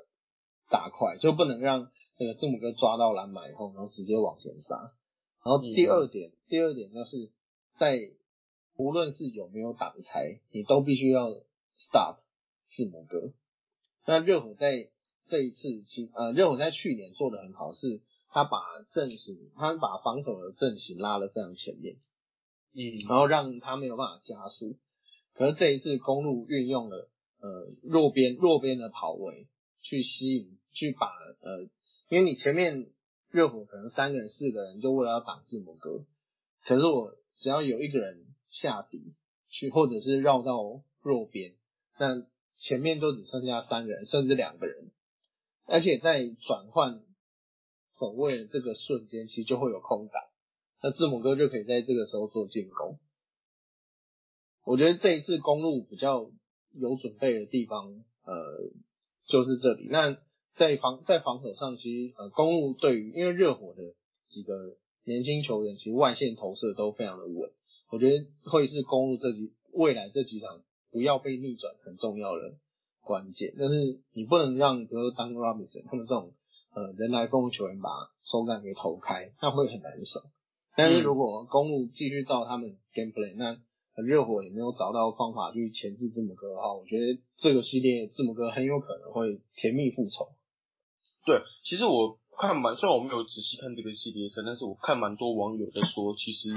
[0.68, 1.90] 打快，就不能让。
[2.18, 4.74] 那个字母哥抓到篮板以后，然后直接往前杀。
[5.44, 7.30] 然后第二点，第二点就是
[7.76, 8.10] 在
[8.74, 11.28] 无论是有没有挡拆，你都必须要
[11.76, 12.20] stop
[12.64, 13.34] 字母哥。
[14.06, 14.88] 那热火在
[15.26, 18.58] 这一次，其呃热火在去年做的很好，是他把
[18.90, 21.96] 阵型，他把防守的阵型拉得非常前面，
[22.72, 24.78] 嗯，然后让他没有办法加速。
[25.34, 27.10] 可是这一次公路运用了
[27.40, 29.48] 呃弱边弱边的跑位
[29.82, 31.06] 去吸引，去把
[31.40, 31.68] 呃。
[32.08, 32.86] 因为你前面
[33.32, 36.06] 热火可能三个人、四个人就为了要挡字母哥，
[36.64, 39.12] 可是我只要有一个人下底
[39.48, 40.54] 去，或者是绕到
[41.02, 41.56] 弱边，
[41.98, 42.24] 那
[42.54, 44.92] 前面都只剩下三个人甚至两个人，
[45.66, 47.02] 而且在转换
[47.92, 50.22] 守卫的这个瞬间，其实就会有空档，
[50.82, 52.98] 那字母哥就可以在这个时候做进攻。
[54.64, 56.30] 我觉得这一次公路比较
[56.72, 58.70] 有准备的地方，呃，
[59.26, 59.88] 就是这里。
[59.90, 60.16] 那
[60.54, 63.94] 在防在防守上，其实呃公路对于因为热火的
[64.26, 64.52] 几个
[65.04, 67.52] 年轻球员，其实外线投射都非常的稳，
[67.90, 72.56] 我觉得会是公路这几未来这几场不要被逆转很重要的
[73.06, 73.54] 关键。
[73.56, 76.34] 但是你不能让比如说 Duncan Robinson 他们这种
[76.74, 77.88] 呃人来疯的球员把
[78.24, 80.18] 手感给投开，那会很难受。
[80.74, 83.56] 但是如果公路继续照他们 gameplay，那
[84.02, 90.28] 热火也没有找到方法去钳制字母哥的话，我觉得这个系列字母哥很有可能会甜蜜复仇。
[91.24, 96.50] 对，其实我看蛮，虽然我没有仔细看这个系列赛，但是我看蛮多网友在说，其实，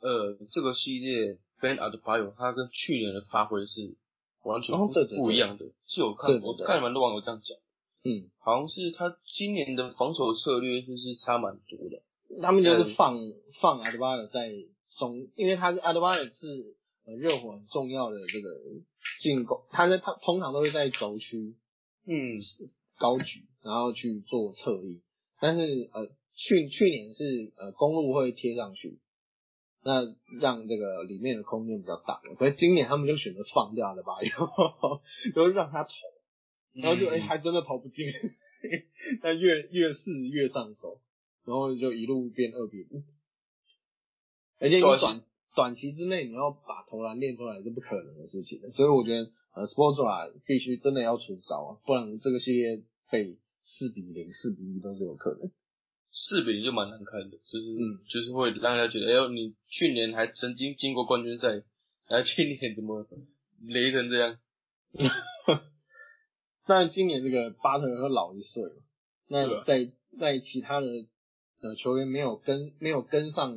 [0.00, 3.96] 呃，这个系列 Ben Adebayo 他跟去年的发挥是
[4.42, 4.76] 完全
[5.18, 7.58] 不一样的，是有看，我看蛮多网友这样讲，
[8.04, 12.02] 嗯，好像是他今年的防守策略就是差蛮多的，
[12.42, 13.18] 他们就是放
[13.60, 14.50] 放 Adebayo 在
[14.98, 16.46] 中，因为他是 Adebayo 是
[17.06, 18.48] 呃热火很重要的这个
[19.20, 21.56] 进攻，他在他通常都会在轴区，
[22.06, 22.38] 嗯，
[22.98, 23.46] 高举。
[23.62, 25.02] 然后去做侧翼，
[25.38, 28.98] 但是呃去去年是呃公路会贴上去，
[29.82, 30.02] 那
[30.40, 32.20] 让这个里面的空间比较大。
[32.38, 35.00] 可是今年他们就选择放掉了吧，然后
[35.34, 35.90] 然后让他投，
[36.74, 38.06] 然后就哎还真的投不进，
[39.22, 41.00] 但越越试越上手，
[41.44, 43.02] 然后就一路变二比五。
[44.58, 45.22] 而且你短
[45.54, 53.38] 短期之内你要把投篮练出来是不可能的事情的，所以我觉得呃 Sportsra 必须真的要出招啊，不然这个系列被。
[53.62, 55.48] 四比零、四比一都是有可能，
[56.12, 61.48] 四比零就蛮难看的，就是嗯，就是会让人家觉得，哎呦，你去年还曾经进过冠军赛，
[62.08, 63.06] 然后今年怎么
[63.66, 64.38] 雷成这样？
[66.66, 68.82] 但今年这个巴特尔老一岁了，
[69.28, 70.86] 那在在其他的
[71.60, 73.56] 呃球员没有跟没有跟上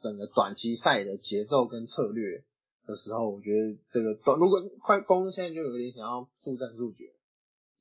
[0.00, 2.44] 整个短期赛的节奏跟策略
[2.86, 7.06] 的时候，我觉得这个短如果快攻现在就有点想要速战速决。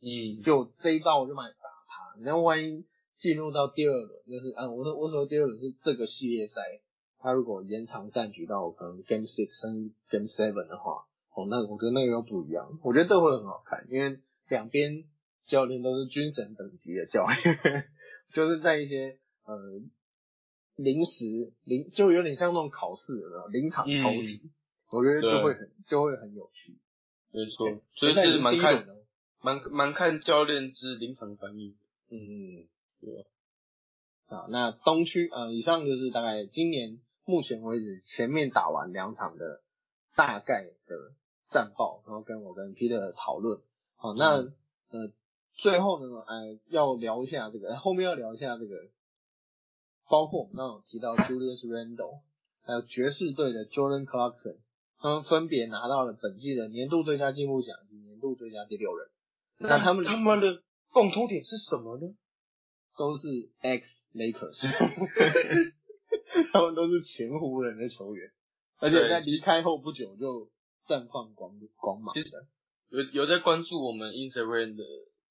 [0.02, 1.56] 嗯，就这一招我就买打
[1.88, 2.86] 他，然后万一
[3.20, 6.62] 进入到第二轮，就是啊，我说我说第二轮是这个系列赛，
[7.20, 11.06] 他如果延长战局到可能 Game Six 甚至 Game Seven 的话，
[11.36, 15.04] 哦，那我觉得那个又不一样，我觉得这会很好看，因为两边
[15.46, 17.38] 教练都是军神等级的教练，
[18.34, 19.56] 就是在一些呃
[20.78, 24.50] 临时临就有点像那种考试的临场抽题，
[24.92, 26.78] 我觉得就会很就会很有趣，
[27.32, 27.46] 没。
[27.50, 28.88] 错，所以是蛮看。
[29.42, 31.74] 蛮蛮看教练之临场反应，
[32.10, 32.68] 嗯，对。
[34.28, 39.62] 啊，那东区呃，以上就是大概今年目前为止前面打完两场的
[40.16, 40.96] 大概的
[41.50, 43.62] 战报，然后跟我跟 Peter 讨论。
[43.96, 45.12] 好，那呃
[45.56, 48.76] 最后呢，呃要聊一下这个，后面要聊一下这个，
[50.08, 52.22] 包括我们刚刚提到 Julius Randle，
[52.62, 54.60] 还有爵士队的 Jordan Clarkson，
[55.00, 59.10] 他们分别拿到了本季的年度最佳进步奖及年度最佳第六人。
[59.58, 62.14] 那他们他们的共同点是什么呢？
[63.00, 64.60] 都是 X Lakers，
[66.52, 68.30] 他们都是前湖人的球员，
[68.80, 70.52] 而且在离开后不久就
[70.86, 72.14] 绽放光光芒。
[72.14, 72.28] 其实
[72.90, 74.84] 有有在关注我们 Instagram 的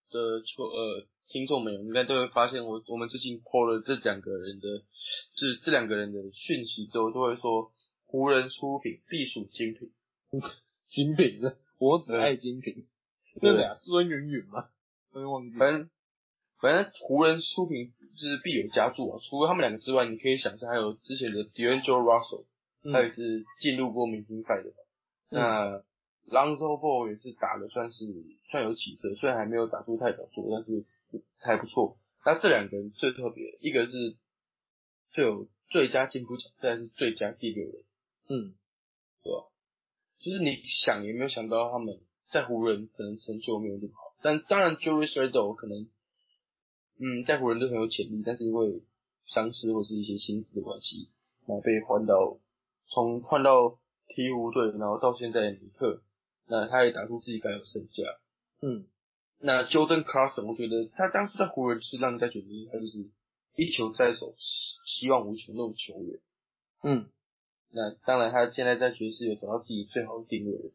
[0.08, 4.78] 的球呃听众们，应该都会发现我我们最近 po 了这两个人的，
[5.36, 7.70] 就是这两个人的讯息之后，都会说
[8.06, 9.92] 湖人出品必属精品，
[10.88, 12.82] 精品的，我只爱精品。
[13.42, 14.70] 那俩孙云云吗？
[15.12, 15.58] 我也忘记。
[15.58, 15.90] 反正
[16.60, 19.18] 反正湖人输平就是必有加注啊。
[19.22, 22.46] 除了他们两个之外，你可以想象还有之前的 D'Angelo Russell，
[22.92, 24.72] 他也是进入过明星赛的。
[25.30, 25.82] 那
[26.26, 28.04] Lonzo Ball 也是打的算是
[28.50, 30.84] 算有起色，虽然还没有打出太表作，但是
[31.40, 31.98] 还不错。
[32.24, 34.16] 那这两个人最特别，一个是
[35.10, 37.72] 最有最佳进步奖，再是最佳第六人。
[38.28, 38.54] 嗯，
[39.22, 39.48] 对吧？
[40.18, 41.98] 就是你想也没有想到他们
[42.30, 45.88] 在湖人可能成就没有那么好，但当然 Randle 可能，
[46.98, 48.82] 嗯，在湖人队很有潜力，但是因为
[49.24, 51.08] 伤势或是一些薪资的关系，
[51.46, 52.38] 然后被换到
[52.86, 53.78] 从换到
[54.08, 56.02] 鹈鹕队，然后到现在尼克，
[56.46, 58.02] 那他也打出自己该有身价。
[58.60, 58.86] 嗯，
[59.38, 63.08] 那 Jordan Clarkson 我觉得他当时在湖人是让人家觉得他就是
[63.56, 66.20] 一球在手，希望无穷那种球员。
[66.82, 67.08] 嗯。
[67.70, 70.72] 那当然，他现在在爵士有找到自己最好的定位了。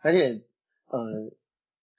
[0.00, 0.42] 而且，
[0.86, 1.30] 呃，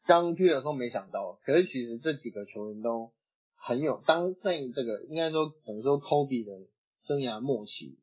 [0.05, 3.11] 刚 Peter 说没想到，可是其实这几个球员都
[3.55, 6.67] 很有，当在这个应该说等于说 Kobe 的
[6.99, 7.99] 生涯末期，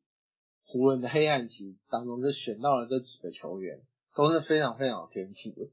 [0.65, 3.81] 湖人的黑暗期当中，这选到了这几个球员
[4.15, 5.69] 都是非常非常有天赋的。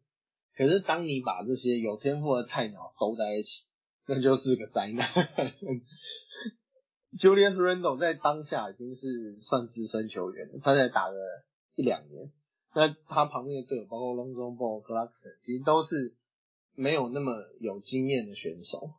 [0.54, 3.64] 可是当你把这些有天赋的菜鸟都在一起，
[4.06, 5.08] 那就是个灾难。
[7.18, 11.14] Julius Randle 在当下已经是算资深球员了，他在打了
[11.74, 12.30] 一两年。
[12.74, 16.14] 那他旁边的队友，包括 Lonzo Ball、Clarkson，其实都是
[16.78, 18.92] 没有那么有经验的选手。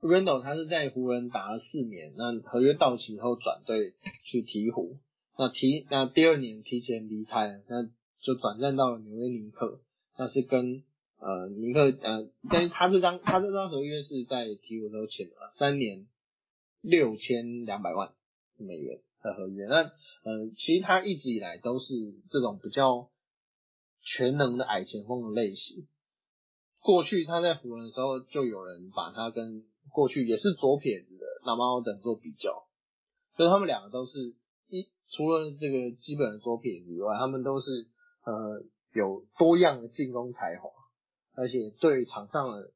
[0.00, 3.94] Randle 他是在湖人打了四年，那合约到期以后转队
[4.24, 4.96] 去鹈鹕，
[5.38, 7.84] 那提那第二年提前离开，那
[8.20, 9.80] 就转战到了纽约尼克，
[10.16, 10.82] 那是跟
[11.18, 16.06] 呃尼克呃，但他这张他这张合约是在鹈鹕都签了三年。
[16.82, 18.14] 六千两百万
[18.56, 21.92] 美元的合约，那呃，其实他一直以来都是
[22.30, 23.10] 这种比较
[24.00, 25.86] 全能的矮前锋的类型。
[26.80, 32.64] 过去他在湖人的时候，就有人把他跟过去也是左撇子的拉马奥等做比较，
[33.36, 34.18] 所以他们两个都是
[34.68, 37.88] 一除了这个基本的左撇子以外，他们都是
[38.24, 40.70] 呃有多样的进攻才华，
[41.34, 42.72] 而且对场上的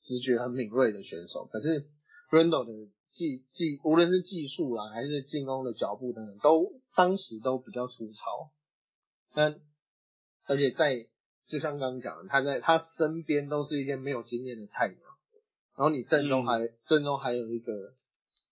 [0.00, 1.46] 直觉很敏锐的选手。
[1.52, 1.86] 可是
[2.30, 8.50] Randle 的技技无论是技术啊，还是进攻的脚步等等，都当时都比较粗糙。
[9.34, 9.54] 那
[10.46, 11.08] 而且在
[11.46, 14.98] 就像刚刚讲的，他在他身边都是一些没有经验的菜鸟，
[15.76, 17.94] 然后你阵中还阵中还有一个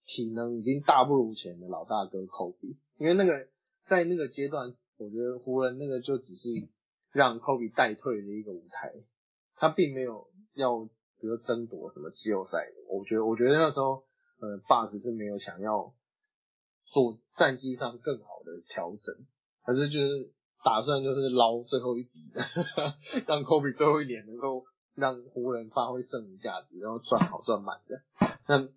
[0.07, 3.49] 体能已经大不如前的老大哥 Kobe，因为那个
[3.87, 6.49] 在那个阶段，我觉得湖人那个就只是
[7.11, 8.93] 让 Kobe 代退的一个舞台，
[9.57, 10.85] 他并没有要
[11.21, 12.59] 比如争夺什么季后赛。
[12.89, 14.05] 我觉得我觉得那时候。
[14.43, 15.95] 呃，Bus 是没有想要
[16.87, 19.15] 做战绩上更好的调整，
[19.65, 20.33] 可是就是
[20.65, 22.21] 打算就是捞最后一笔，
[23.27, 28.03] 让 Kobe 最后一年能够让湖人发挥剩余价值，然后赚好赚满的。
[28.47, 28.69] 那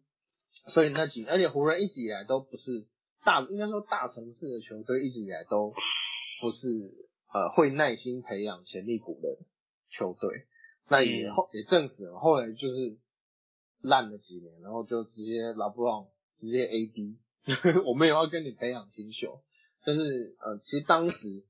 [0.70, 2.88] 所以那几，而且湖人一直以来都不是
[3.24, 5.74] 大，应该说大城市的球队一直以来都
[6.42, 6.68] 不是
[7.34, 9.38] 呃会耐心培养潜力股的
[9.90, 10.46] 球队。
[10.88, 12.98] 那也后也证实了，后来就是。
[13.82, 17.18] 烂了几年，然后就直接拉布朗直接 AD，
[17.86, 19.44] 我们也要跟你培养新秀。
[19.84, 20.02] 但是
[20.44, 21.44] 呃，其实当时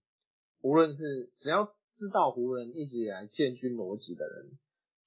[0.65, 4.57] 无论是只要知道湖人一直以来建军逻辑的人，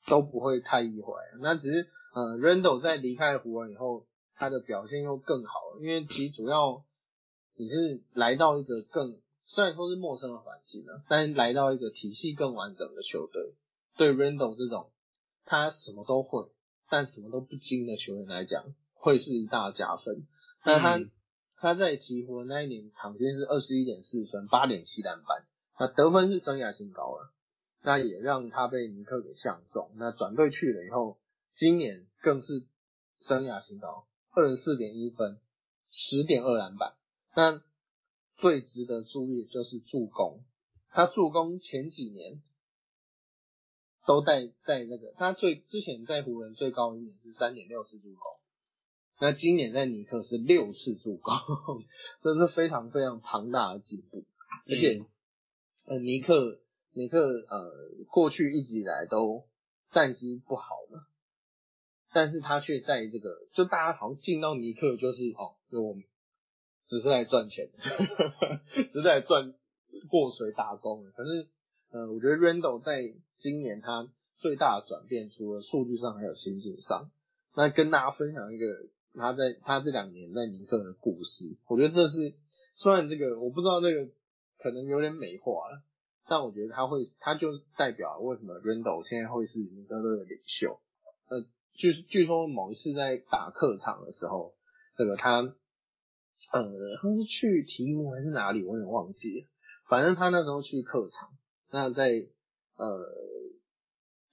[0.06, 1.16] 都不会太意外。
[1.40, 4.06] 那只是呃，Randle 在离开湖人以后，
[4.36, 6.84] 他的表现又更好，因为其实主要
[7.56, 13.54] 你是来到一个更虽然说是陌生的环境啊，但是来到一个体系更完整的球队，
[13.96, 14.92] 对 Randle 这种
[15.44, 16.48] 他什么都会。
[16.90, 20.26] 但什么都不精的球员来讲，会是一大加分。
[20.64, 20.98] 那他
[21.60, 25.44] 他在鹈鹕那一年场均是二十一点四分，八点七篮板，
[25.78, 27.32] 那得分是生涯新高了。
[27.82, 29.90] 那也让他被尼克给相中。
[29.96, 31.18] 那转队去了以后，
[31.54, 32.64] 今年更是
[33.20, 35.38] 生涯新高，二十四点一分，
[35.90, 36.94] 十点二篮板。
[37.34, 37.62] 那
[38.36, 40.44] 最值得注意就是助攻，
[40.90, 42.42] 他助攻前几年。
[44.06, 48.22] 都在在那个，他最之前在湖人最高一年是三点六次助攻，
[49.20, 51.34] 那今年在尼克是六次助攻，
[52.22, 54.24] 这是非常非常庞大的进步。
[54.66, 55.04] 而且，
[55.86, 56.58] 呃，尼克
[56.92, 57.72] 尼克呃
[58.10, 59.44] 过去一直以来都
[59.90, 61.06] 战绩不好嘛，
[62.12, 66.04] 但是他却在这个就大家好像进到尼克就是哦，就我们
[66.86, 67.70] 只是来赚钱，
[68.90, 69.54] 只是来赚
[70.08, 71.48] 过水打工的，可是。
[71.90, 74.06] 呃，我觉得 Randle 在今年他
[74.36, 77.10] 最大的转变，除了数据上，还有心境上。
[77.54, 78.66] 那跟大家分享一个
[79.18, 81.56] 他在他这两年在尼克的故事。
[81.66, 82.34] 我觉得这是
[82.76, 84.10] 虽然这个我不知道这个
[84.58, 85.82] 可能有点美化了，
[86.28, 90.80] 但我觉得他会，他就代表为什么 Randle 现在会是尼克队的领袖。
[91.28, 91.44] 呃，
[91.74, 94.54] 据据说某一次在打客场的时候，
[94.96, 95.52] 这个他，呃，
[97.02, 99.46] 他是去提姆还是哪里，我有点忘记了。
[99.88, 101.30] 反正他那时候去客场，
[101.70, 102.10] 那在
[102.76, 103.06] 呃，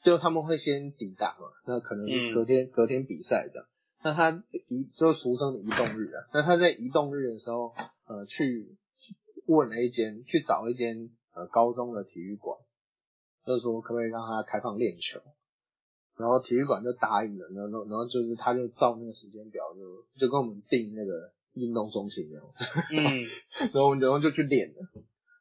[0.03, 3.67] 就他们会先抵达嘛，那可能隔天、隔天比赛这样。
[4.05, 7.73] 那他移就俗称的移动日啊，那他在移动日的时候，
[8.05, 8.77] 呃，去
[9.47, 11.09] 问了一间，去找一间。
[11.37, 12.57] 呃，高中的体育馆，
[13.45, 15.19] 就是说可不可以让他开放练球，
[16.15, 22.45] 然后体育馆就答应了，然后然后就是他就照那个时间表就就跟我们定那个运动中心那样，
[22.89, 23.27] 嗯，
[23.67, 24.75] 然后我们然后就去练了，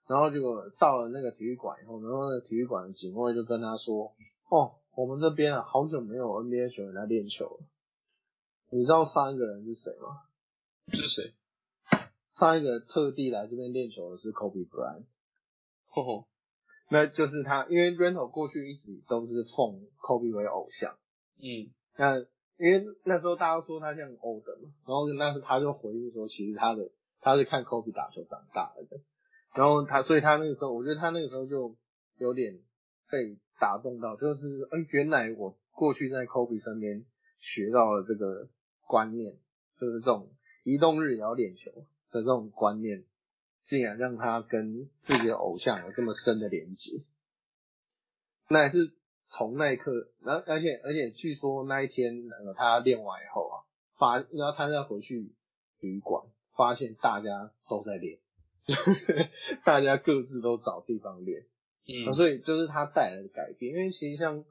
[0.09, 4.13] 然后结果到了那个体育馆以后，然后那个体育馆的警卫就跟他说，
[4.51, 7.61] 哦，我们这边啊好久没有 NBA 球员来练球了，
[8.75, 10.23] 你知道上一个人是谁吗？
[10.93, 11.33] 是谁？
[12.35, 15.05] 上一个特地来这边练球的是 Kobe Bryant。
[15.87, 16.27] 吼，
[16.91, 20.99] 那就是他，因为 Randle 过去一直都是奉 Kobe 为偶像，
[21.37, 22.19] 嗯，那
[22.59, 28.99] 因为那时候大家说他像 old 嘛，然后那时他就回应说，其实他的他是看 Kobe 打球长大的，
[29.55, 31.77] 然后他，所以他那个时候，我觉得他那个时候就
[32.19, 32.59] 有点
[33.09, 37.07] 被打动到，就是，哎，原来我过去在 Kobe 身边
[37.39, 38.49] 学到了这个
[38.87, 39.37] 观念，
[39.81, 40.31] 就是这种
[40.63, 41.71] 移动日也要练球
[42.11, 43.05] 的这种观念。
[43.67, 47.07] 竟然让他跟自己的偶像有这么深的连接，
[48.47, 48.93] 那也是
[49.27, 53.65] 从那一刻，然后而且而且据说那一天，呃，他练完以后啊，
[53.97, 55.33] 发，然后他再回去
[55.81, 58.19] 旅馆，发现大家都在练，
[59.65, 61.47] 大家各自都找地方练，
[61.87, 64.45] 嗯，所以就是他带来的改变，因为其实像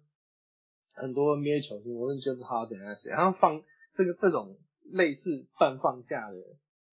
[0.95, 3.61] 很多 NBA 球星，无论就是他等下谁，然后放
[3.93, 4.57] 这个这种
[4.91, 6.35] 类似半放假的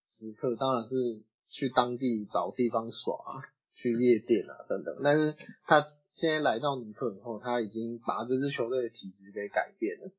[0.07, 1.25] 时刻，当然是。
[1.53, 3.43] 去当地找地方耍，
[3.75, 5.35] 去夜店啊等等，但是
[5.65, 10.13] 他现在来到尼克以后，他已经把这支球队的体质给改变了。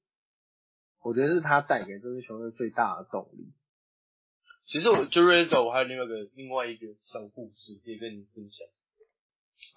[1.02, 3.54] 我觉得是他带给这支球队最大的动力。
[4.66, 8.68] 其实我就 Randle，我还有另外一个另外一个小故事可以跟你分享。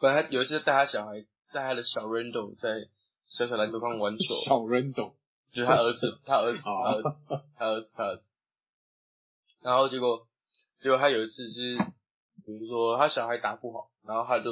[0.00, 2.88] 本来有一次带他小孩，带他的小 Randle 在
[3.28, 4.34] 小小篮球框玩球。
[4.44, 5.14] 小 Randle，
[5.54, 7.08] 就是他儿子， 他儿子，他儿子，
[7.56, 8.30] 他儿子，他儿子。
[9.62, 10.26] 然后结果。
[10.80, 11.78] 结果他有一次就是，
[12.44, 14.50] 比如说他小孩打不好，然后他就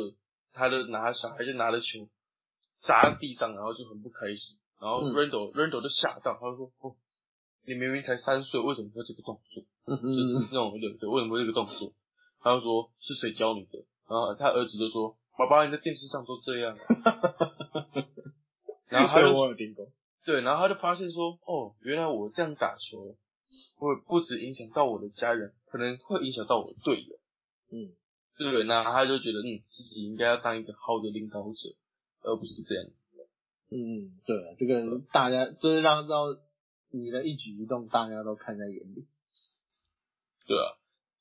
[0.54, 2.08] 他就拿小孩就拿着球
[2.86, 4.56] 砸在地上，然后就很不开心。
[4.80, 6.96] 然后 Randle Randle 就吓到，他就说：“哦，
[7.66, 9.62] 你明明才三岁，为什么会这个动作？
[9.84, 11.92] 就是那种对对，为什么会这个动作？”
[12.40, 16.74] 他就说：“是谁教你的？”然后他儿子就说：“爸爸，你在电视上都这样。
[18.88, 19.34] ”然后他就
[20.24, 23.16] 对，然后他就发现说：“哦，原来我这样打球。”
[23.76, 27.18] 会不止影响到我的家人，可能会影响到我的队友。
[27.68, 27.92] 嗯，
[28.38, 28.64] 对不对？
[28.64, 31.76] 那他就觉得，嗯，自己应该要当一个好的领导者，
[32.22, 32.86] 而不是这样。
[33.68, 36.34] 嗯，对，这个大家就是让到
[36.90, 39.06] 你的一举一动，大家都看在眼里。
[40.46, 40.72] 对啊，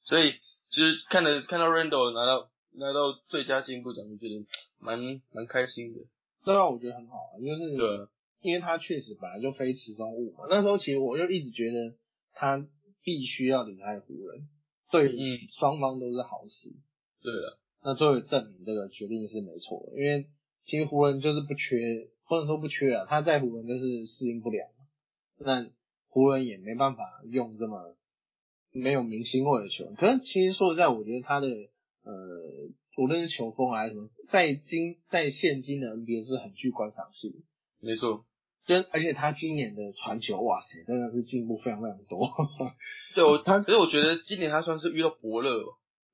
[0.05, 0.31] 所以
[0.69, 4.45] 就是看到看到 Randall 拿到拿到最佳进步奖，就觉得
[4.79, 5.99] 蛮蛮开心的。
[6.45, 8.07] 对啊，我觉得很好啊，就是对，
[8.41, 10.45] 因为他确实本来就非池中物嘛。
[10.49, 11.95] 那时候其实我就一直觉得。
[12.33, 12.65] 他
[13.03, 14.47] 必须要离开湖人，
[14.89, 15.11] 对
[15.49, 16.69] 双方都是好事。
[17.21, 20.27] 对的，那最后证明这个决定是没错的，因为
[20.63, 24.65] 其实湖人就是不缺，不能说不缺啊，他在湖人就是适应不了。
[25.39, 25.69] 那
[26.07, 27.97] 湖人也没办法用这么
[28.71, 29.93] 没有明星味的球员。
[29.95, 32.13] 可是其实说实在，我觉得他的呃，
[32.97, 37.43] 无论是球风还是什么，在今在现今的 NBA 是很具观赏性。
[37.81, 38.25] 没错。
[38.65, 42.27] 就而且他今年的传球，哇塞，真的是进步非常非常多。
[43.15, 45.63] 对，我 他，可是我觉得今年他算是遇到伯乐，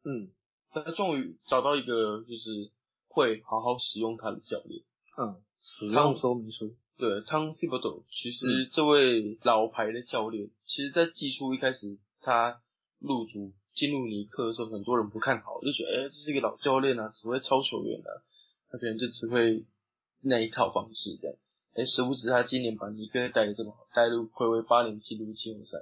[0.03, 0.31] 嗯，
[0.71, 2.71] 他终于找到一个就是
[3.09, 4.83] 会好好使用他的教练，
[5.17, 6.75] 嗯，使用说明书。
[6.97, 12.59] 对，汤 t 伯 o 其实这位老牌的教练，其实在季初一开始他
[12.97, 18.09] 入主进入尼克的时候，很多人不看好，就觉得哎，这是一个老教练啊，只会超球员啊，
[18.71, 19.63] 他可能就只会
[20.21, 21.37] 那一套方式这样。
[21.77, 25.77] 哎，殊不知他今年把尼克带的这么好，带入回归八年进入季后赛，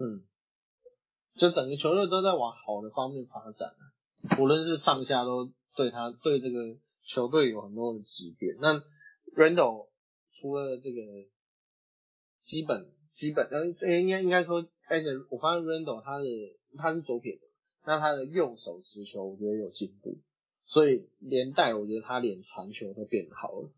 [0.00, 0.24] 嗯，
[1.34, 3.74] 就整个球队都在往好的方面发展
[4.40, 8.56] 无论是上下都对他对这个球队有很多的质变。
[8.58, 8.80] 那
[9.36, 9.88] Randall
[10.32, 11.02] 除了这个
[12.46, 13.66] 基本基本，呃，
[14.00, 16.24] 应该应该说，而且我发现 Randall 他的
[16.78, 17.42] 他是左撇子，
[17.84, 20.16] 那他的右手持球我觉得有进步，
[20.64, 23.70] 所以连带我觉得他连传球都变好了。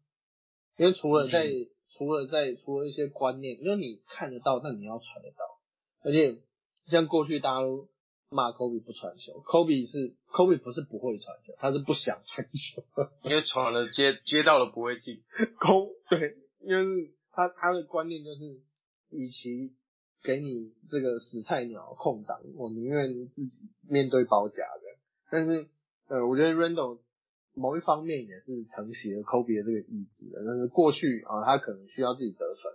[0.77, 1.51] 因为除了在
[1.97, 5.45] 除了在除了一些观念，因为你看得到，但你要传得到，
[6.03, 6.43] 而且
[6.87, 7.89] 像过去大家都
[8.29, 12.85] 骂 Kobe 不传球，Kobe 是 Kobe 不是不会传球，他是不想传球，
[13.24, 15.22] 因为传了接接到了不会进。
[15.59, 18.61] Kobe 对，因为他他的观念就是，
[19.11, 19.74] 与其
[20.22, 24.83] 给你这个死菜鸟空档，我宁愿自己面对包夹的。
[25.31, 25.68] 但是
[26.09, 27.01] 呃，我觉得 Randall
[27.57, 32.72] 某一方面也是承袭了 Kobe 的这个意志的，但是过去啊，他可能需要自己得分，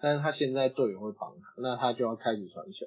[0.00, 2.86] 但是他现在队友会帮他，那他就要开始传球，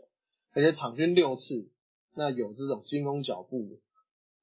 [0.54, 1.70] 而且场均六次。
[2.18, 3.78] 那有这种进攻脚步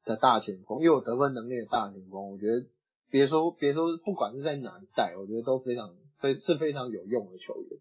[0.04, 2.66] 的大前锋，又有得分能力的大前锋，我觉得
[3.08, 7.80] 别说别说，不管是在哪一代，我觉得都非常非是非常有用的球员。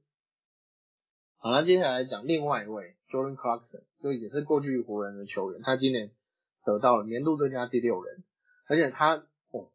[1.40, 6.12] 好，那接下来讲另外一位 Jordan Clarkson，就也是过去湖人的球员，他今年
[6.64, 8.24] 得到了年度最佳第六人，
[8.72, 9.18] 而且他
[9.52, 9.70] 哦，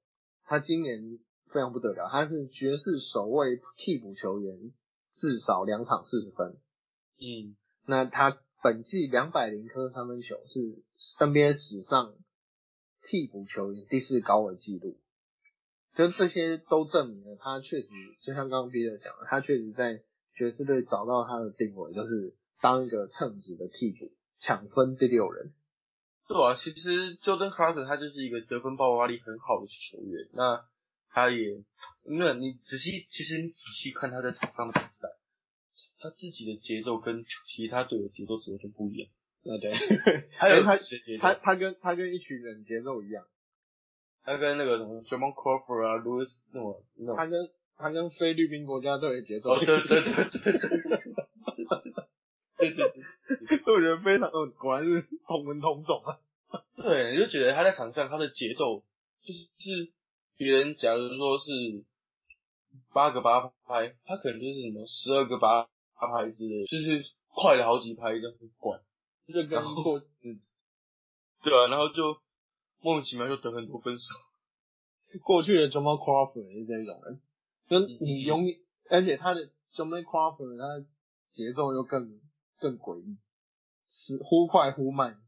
[0.44, 1.18] 他今年
[1.52, 4.72] 非常不得了，他是爵士首位替补球员，
[5.12, 6.56] 至少两场四十分。
[7.18, 8.38] 嗯，那他。
[8.62, 10.82] 本季两百零颗三分球是
[11.20, 12.14] NBA 史上
[13.04, 14.98] 替补球员第四高的纪录，
[15.94, 17.88] 就这些都证明了他确实，
[18.22, 20.02] 就像刚刚 Peter 讲的，他确实在
[20.34, 25.52] 爵士队找到他的定位，就是当一个称职的替补，抢分第六人。
[26.28, 30.64] 对啊，其实 Jordan Clarkson 他就是一个得分爆发力很好的球员，那
[31.10, 31.62] 他也，
[32.08, 35.08] 那你仔细，其实你仔细看他在场上的比赛。
[35.98, 39.08] 他自己的节奏跟其他队友节奏是完全不一样。
[39.44, 39.72] 啊对，
[40.38, 40.76] 还有他
[41.18, 43.24] 他他跟他跟一群人节奏一样，
[44.22, 47.48] 他跟那个什么 Jamal Crawford 啊，Louis 那种那种，他跟
[47.78, 51.25] 他跟菲律宾国家队的节奏，对对对对对
[52.74, 56.18] 对对，我觉得非常，果然是同文同种啊。
[56.76, 58.82] 对，你就觉得他在场上他的节奏
[59.22, 59.92] 就是是
[60.36, 61.50] 别人假如说是
[62.92, 65.68] 八个八拍，他可能就是什么十二个八。
[65.98, 68.78] 八拍之类，就是快了好几拍，这样很怪。
[69.32, 70.38] 就跟过，嗯，
[71.42, 72.18] 对啊，然后就
[72.82, 74.04] 莫名其妙就得很多分数。
[75.20, 77.20] 过去的 Jamal Crawford 也是这种人，
[77.70, 78.58] 就你永远，
[78.90, 80.86] 而且他的 Jamal Crawford 他
[81.30, 82.20] 节奏又更
[82.58, 83.18] 更诡异，
[83.88, 85.20] 是忽快忽慢，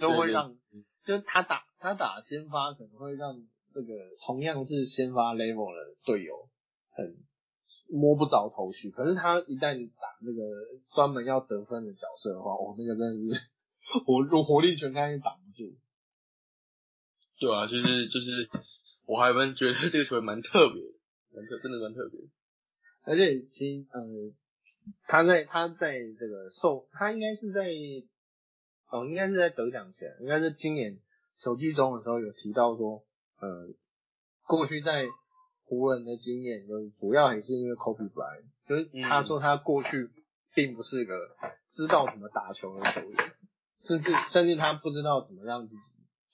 [0.00, 0.56] 都会让，
[1.04, 3.34] 就是他打他打先发可能会让
[3.72, 3.94] 这个
[4.26, 6.48] 同样是先发 level 的队友
[6.90, 7.16] 很。
[7.88, 10.42] 摸不着头绪，可是他一旦打那个
[10.92, 13.40] 专门要得分的角色的话，哦，那个真的是
[14.04, 15.72] 活活力全开，挡不住。
[17.38, 18.50] 对啊，就是就是，
[19.06, 20.98] 我还蛮觉得这个球员蛮特别的，
[21.32, 22.18] 蛮特，真的蛮特别。
[23.04, 24.02] 而且其实，呃，
[25.06, 27.70] 他在他在这个受，他应该是在，
[28.90, 30.98] 哦，应该是在得奖前，应该是今年
[31.38, 33.04] 手机中的时候有提到说，
[33.40, 33.68] 呃，
[34.46, 35.06] 过去在。
[35.68, 40.08] 湖人的经验就是主要还是因为 Kobe Bryant，就是他说他过去
[40.54, 41.12] 并不是个
[41.70, 43.32] 知道怎么打球的球员，
[43.80, 45.80] 甚至甚至他不知道怎么让自己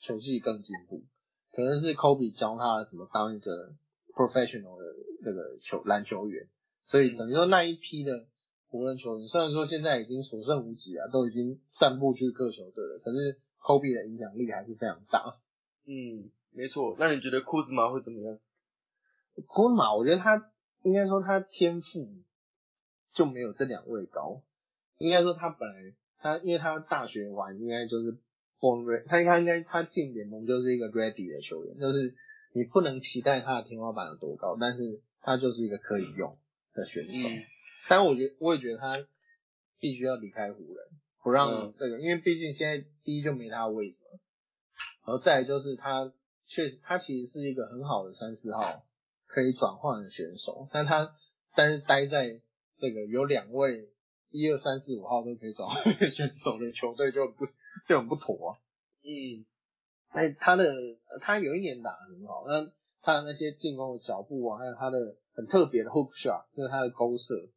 [0.00, 1.04] 球技更进步，
[1.50, 3.72] 可能是 Kobe 教他怎么当一个
[4.14, 4.84] professional 的
[5.24, 6.46] 那个球篮球员，
[6.88, 8.26] 所以等于说那一批的
[8.72, 15.36] 湖人球员虽然说现在已经所剩无几啊，都已经散布去各球队了，可是 Kobe 的影响力还是非常大。
[15.84, 16.96] 嗯，没错。
[16.98, 18.38] 那你觉得库兹马会怎么样？
[19.46, 20.50] 库兹马，我觉得他
[20.84, 22.08] 应该说他天赋
[23.12, 24.42] 就没有这两位高。
[24.96, 28.16] 应该说他本来他因为他大学玩应该就是
[28.58, 32.14] born ready，他应该应该他进联盟就是一个 ready 的球员，就是
[32.54, 36.38] 你不能期待他的天花板有多高，但是他就是一个可以用
[36.72, 37.28] 的选手。
[37.88, 39.06] 但我觉得我也觉得他
[39.78, 40.86] 必须要离开湖人，
[41.22, 44.20] 不让这个，因为毕竟现在第一就没他位置了，
[45.06, 46.12] 然后再就是他
[46.46, 48.84] 确实他其实是一个很好的三四号。
[49.34, 51.16] 可以转换的选手，但他
[51.54, 52.42] 但是待在
[52.76, 53.88] 这个有两位
[54.28, 57.46] 一二三四五号都可以转换的选手的球队就不
[57.88, 58.50] 就很不妥。
[58.50, 58.60] 啊
[59.00, 59.46] 嗯，
[60.10, 60.74] 哎，他的
[61.22, 67.48] 他有一年打很好，那他的那些进攻的脚步啊，还有他的很特别的 hook shot，就是他的勾射，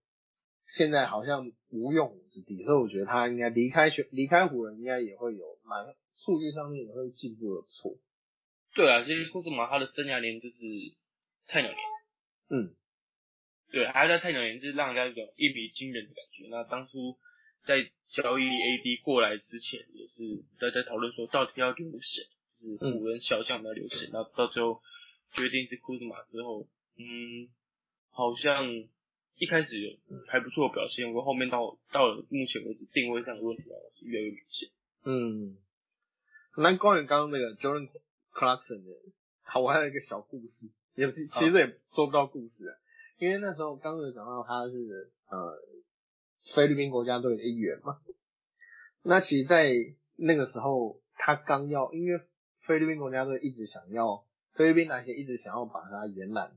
[0.68, 7.98] 现在好像无用武之地，所以我觉得他应该离开选离开湖人，应该也会有蛮数据上面也会进步的不错。
[8.74, 10.58] 对啊，其实库兹马他的生涯年就是。
[11.48, 11.80] 菜鸟年，
[12.50, 12.76] 嗯，
[13.70, 16.48] 对，还在菜鸟年就是让人家一种一鸣惊人的感觉。
[16.50, 17.20] 那当初
[17.68, 24.10] 在交易 AD 过来之前，也是大家讨论说到底要留谁，就是湖人小将要留谁。
[24.12, 24.82] 那到最后
[25.34, 26.68] 决定是库兹马之后，
[26.98, 27.48] 嗯，
[28.10, 28.66] 好像
[29.38, 29.98] 一开始有
[30.28, 34.70] 还不错的表现，不过后面到到了目前为止定位上的问题啊是越来越明显。
[35.04, 35.58] 嗯，
[36.58, 37.90] 那关于刚刚那个 Jordan
[38.34, 38.92] Clarkson 的，
[39.44, 40.72] 好，我还有一个小故事。
[40.96, 42.74] 也是，其实也说不到故事啊，
[43.18, 45.60] 因为那时候刚有讲到他是呃
[46.56, 48.00] 菲律宾国家队的一员嘛。
[49.04, 49.74] 那其实，在
[50.16, 52.22] 那个时候他刚要，因为
[52.62, 56.56] 菲律宾国家队一直想要，菲律宾篮协一直想要把他延揽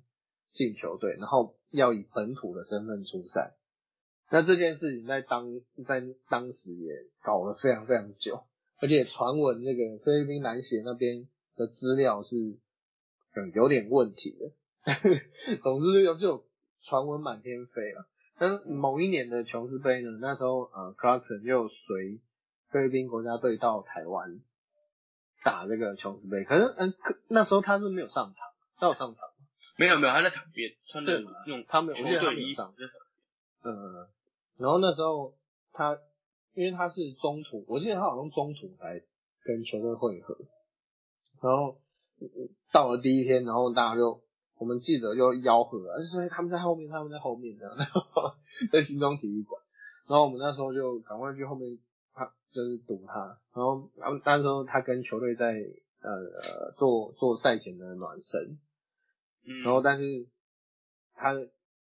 [0.53, 3.55] 进球队，然后要以本土的身份出赛。
[4.31, 5.47] 那这件事情在当
[5.87, 6.93] 在当时也
[7.23, 8.43] 搞了非常非常久，
[8.81, 11.27] 而且传闻那个菲律宾篮协那边
[11.57, 14.53] 的资料是嗯有点问题的。
[15.63, 16.45] 总之就就
[16.83, 18.07] 传闻满天飞了。
[18.39, 22.21] 但是某一年的琼斯杯呢，那时候呃 Clarkson 就随
[22.71, 24.41] 菲律宾国家队到台湾
[25.43, 26.95] 打这个琼斯杯，可是嗯，
[27.29, 28.47] 那时候他是没有上场，
[28.79, 29.25] 他有上场？
[29.77, 32.75] 没有没有，他在场边穿的对那种他们有，球队衣服没有上。
[32.77, 34.09] 在场边嗯，
[34.59, 35.35] 然后那时候
[35.73, 35.99] 他
[36.55, 39.01] 因为他是中途，我记得他好像中途来
[39.45, 40.37] 跟球队会合，
[41.43, 41.79] 然后
[42.21, 44.21] 嗯到了第一天，然后大家就
[44.59, 48.35] 我们记者就吆喝，而且说他们在后面，他们在后面这样，然后
[48.73, 49.63] 在新庄体育馆，
[50.09, 51.79] 然后我们那时候就赶快去后面，
[52.13, 55.53] 他就是堵他，然后然后那时候他跟球队在
[56.01, 58.59] 呃呃做做赛前的暖身，
[59.65, 60.27] 然后但是
[61.15, 61.33] 他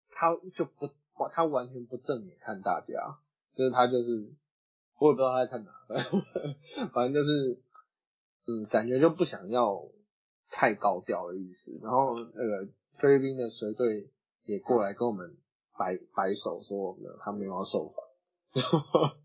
[0.09, 0.89] 他就不
[1.33, 3.17] 他完全不正眼看大家，
[3.55, 4.31] 就是他就是
[4.99, 5.71] 我也不知道他在看哪，
[6.93, 7.61] 反正就是
[8.47, 9.83] 嗯感觉就不想要
[10.49, 11.71] 太高调的意思。
[11.81, 12.67] 然后那个
[12.99, 14.09] 菲律宾的随队
[14.43, 15.38] 也过来跟我们
[15.77, 17.95] 摆摆手说没有他没有要受访，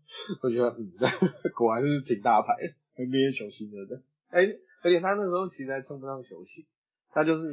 [0.43, 0.91] 我觉得嗯
[1.55, 2.53] 果然是挺大牌
[2.95, 4.01] NBA 球星对不对？
[4.29, 4.43] 哎、
[4.83, 6.65] 而且他那时候其实还称不上球星，
[7.11, 7.43] 他就是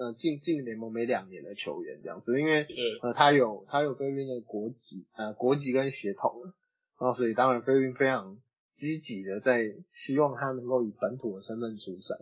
[0.00, 2.64] 呃进进联盟没两年的球员这样子，因为，
[3.02, 6.54] 呃他有他有菲律宾的国籍呃国籍跟血统了，
[6.98, 8.38] 然后所以当然菲律宾非常
[8.74, 9.62] 积极的在
[9.92, 12.16] 希望他能够以本土的身份出赛，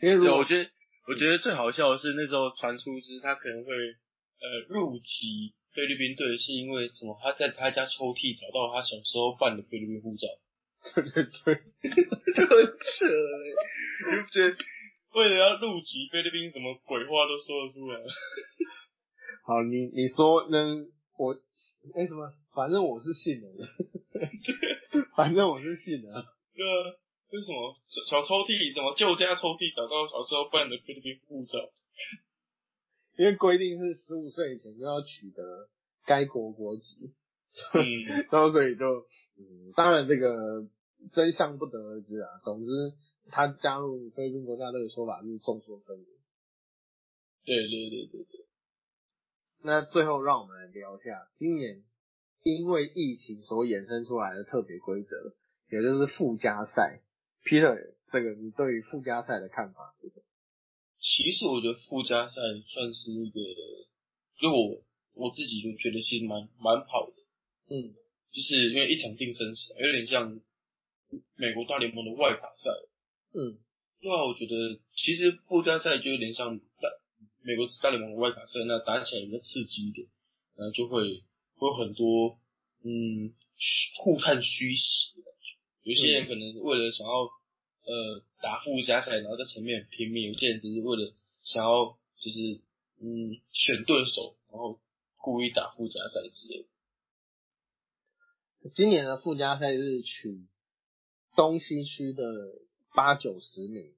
[0.00, 0.70] 因为如，果我觉得
[1.06, 7.18] 我觉得最好笑的是那时候传出就是他可能会呃入籍菲律宾队，是因为什么？
[7.22, 10.26] 他在他家抽屉找到他小时候办的菲律宾护照，
[10.94, 11.92] 对 对对，
[12.34, 14.56] 就很扯欸，你不觉得？
[15.14, 18.00] 为了要入籍菲律宾，什么鬼话都说得出来。
[19.44, 20.58] 好你你说那
[21.16, 21.34] 我
[21.94, 23.48] 哎、什么，反正我是信的，
[25.16, 26.08] 反正我是信的。
[26.54, 26.94] 对啊，
[27.32, 27.74] 为什么
[28.06, 31.58] 小抽屉什么旧家抽屉找到小时候办的菲律宾护照？
[33.16, 35.42] 因为规定是十五岁以前就要取得
[36.04, 37.14] 该国国籍，
[37.74, 37.82] 嗯，
[38.30, 38.84] 然后所以就，
[39.36, 40.68] 嗯，当然这个
[41.12, 42.28] 真相不得而知啊。
[42.44, 42.70] 总之，
[43.30, 46.06] 他加入菲律宾国家队的说法是众说纷纭。
[47.44, 48.46] 对对对对对，
[49.62, 51.82] 那最后让我们来聊一下今年
[52.42, 55.16] 因为疫情所衍生出来的特别规则，
[55.70, 57.02] 也就是附加赛。
[57.44, 60.22] Peter，这个你对于附加赛的看法是什么？
[61.00, 62.34] 其实我觉得附加赛
[62.66, 63.40] 算是一个，
[64.40, 64.84] 就我
[65.14, 67.16] 我自己就觉得其实蛮蛮好的，
[67.74, 67.94] 嗯
[68.30, 70.38] 就是因为一场定生死，有点像
[71.36, 72.68] 美国大联盟的外卡赛。
[73.32, 73.58] 嗯
[74.00, 76.88] 对啊，我觉得其实附加赛就有点像大
[77.42, 80.06] 美国大联盟的外卡赛，那打起来比较刺激一点，
[80.54, 81.24] 然后就会
[81.56, 82.38] 会有很多
[82.84, 85.58] 嗯虚互看虚实的感觉。
[85.82, 92.60] 有些人可能为了想要呃打附加赛，然后在前面很拼命；有些人只是为了想要就是
[93.00, 94.80] 嗯选对手，然后
[95.16, 96.68] 故意打附加赛之类的。
[98.74, 100.46] 今年的附加赛是取
[101.34, 102.22] 东西区的
[102.94, 103.94] 八九十名，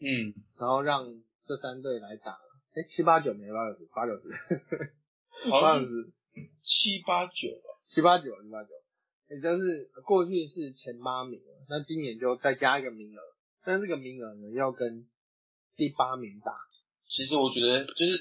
[0.00, 1.06] 嗯，然后让
[1.44, 2.38] 这三队来打。
[2.74, 4.28] 哎，七八九没八九十，八九十，
[5.50, 6.12] 好像是 八九十，
[6.62, 7.68] 七八九吧。
[7.86, 8.70] 七八九，七八九，
[9.28, 13.20] 也就是过去是前八名了，那今年就再加一个名额，
[13.64, 15.06] 但这个名额呢要跟
[15.76, 16.52] 第八名打。
[17.08, 18.16] 其实我觉得就是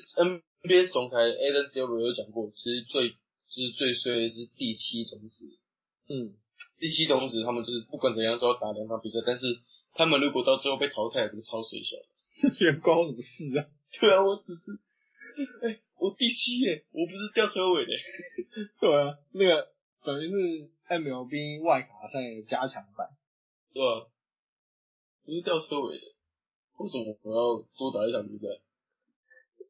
[0.63, 3.15] NBA 总裁 Adam Silver 有讲过，其实最就
[3.65, 5.47] 是最衰的是第七种子，
[6.09, 6.35] 嗯，
[6.77, 9.45] 第七种子他们就是不管怎样都要打两场比赛，但是
[9.93, 12.55] 他们如果到最后被淘汰，不是超水小的。
[12.57, 13.67] 这关我什么事啊？
[13.99, 14.71] 对啊，我只是，
[15.67, 17.91] 哎、我第七耶，我不是吊车尾的。
[18.79, 19.67] 对啊，那个
[20.03, 20.35] 等于是
[20.87, 23.09] MLB 外卡赛的加强版。
[23.73, 24.07] 对啊、
[25.25, 26.03] 不是吊车尾的，
[26.77, 28.47] 为什么我要多打一场比赛？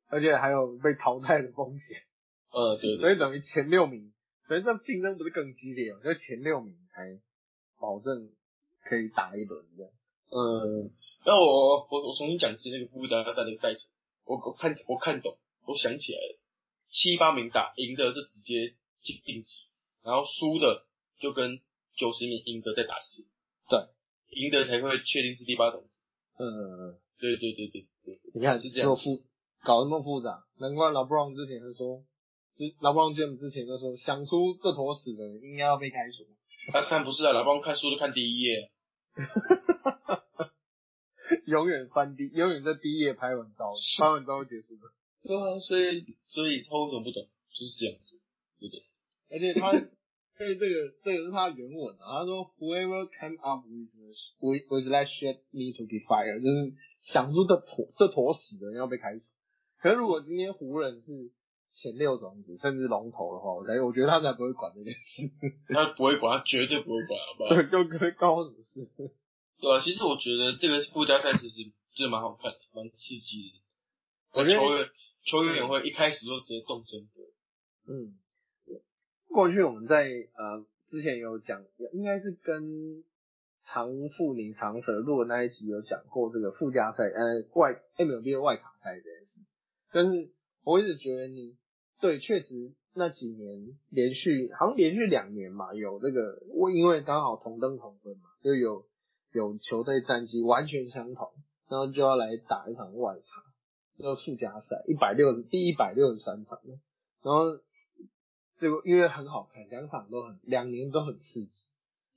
[0.10, 2.04] 而且还有被淘汰的风险，
[2.52, 4.14] 呃，对对所以等于前六名，
[4.48, 6.00] 等于这样竞争不是更激烈哦？
[6.04, 7.20] 就前六名才
[7.80, 8.30] 保证
[8.84, 9.92] 可以打一轮这样。
[10.32, 10.88] 嗯，
[11.26, 13.84] 那我我我重新讲一次那个附加赛那个赛程，
[14.24, 15.38] 我我看我看懂，
[15.68, 16.40] 我想起来了，
[16.90, 19.68] 七八名打赢的就直接晋级，
[20.04, 20.88] 然后输的
[21.20, 21.60] 就跟
[21.98, 23.28] 九十名赢的再打一次，
[23.68, 25.84] 对，赢的才会确定是第八种。
[26.40, 29.22] 嗯，对对对对对，你看是这样多复
[29.64, 32.06] 搞那么复杂，难怪老布朗之前就说，
[32.58, 36.24] 之老布朗 James 之前就说，想出这坨屎的人应该要被开除。
[36.72, 38.72] 他看不是啊，老布朗看书都看第一页。
[41.46, 44.94] 永远翻第，永远在第一页拍完照，拍完照就结束了。
[45.24, 47.28] 对啊，所以所以他为什么不懂？
[47.52, 48.20] 就是这样子，
[48.60, 48.84] 对不对？
[49.30, 49.72] 而且他，
[50.38, 53.90] 所以这个这个是他原文啊，他说 Whoever came up with
[54.40, 59.26] with with that shit need to be fired，就是想出这坨这坨屎的人要被开除。
[59.80, 61.32] 可是如果今天湖人是
[61.72, 65.24] 前六种子甚至龙头的话，我才我觉得他才不会管这件事。
[65.74, 67.56] 他不会管，他绝对不会管，好不好？
[67.56, 68.90] 对，就跟高什么事？
[69.60, 73.62] 对啊，其实我觉得这个附加赛其实真的蛮好看的，蛮刺激的。
[74.34, 74.90] 我觉得球员
[75.24, 77.22] 球员也会一开始就直接动真格。
[77.88, 78.18] 嗯，
[79.28, 83.04] 过去我们在呃之前有讲，应该是跟
[83.64, 83.88] 长
[84.18, 89.42] 富宁长蛇录的那一集有讲过这个附加赛，呃外 MLB 的外卡赛这件事。
[89.92, 90.32] 但是
[90.64, 91.56] 我一直觉得你
[92.02, 98.86] 对，确实那几年连续好像连续两年嘛，有那个我因为刚好同登同分嘛，就有
[99.32, 101.30] 有球队战绩完全相同，
[101.70, 103.44] 然后就要来打一场外卡，
[103.98, 106.60] 叫附加赛，一百六第一百六十三场，
[107.24, 107.58] 然后
[108.58, 111.52] 这个因为很好看，两场都很两年都很刺激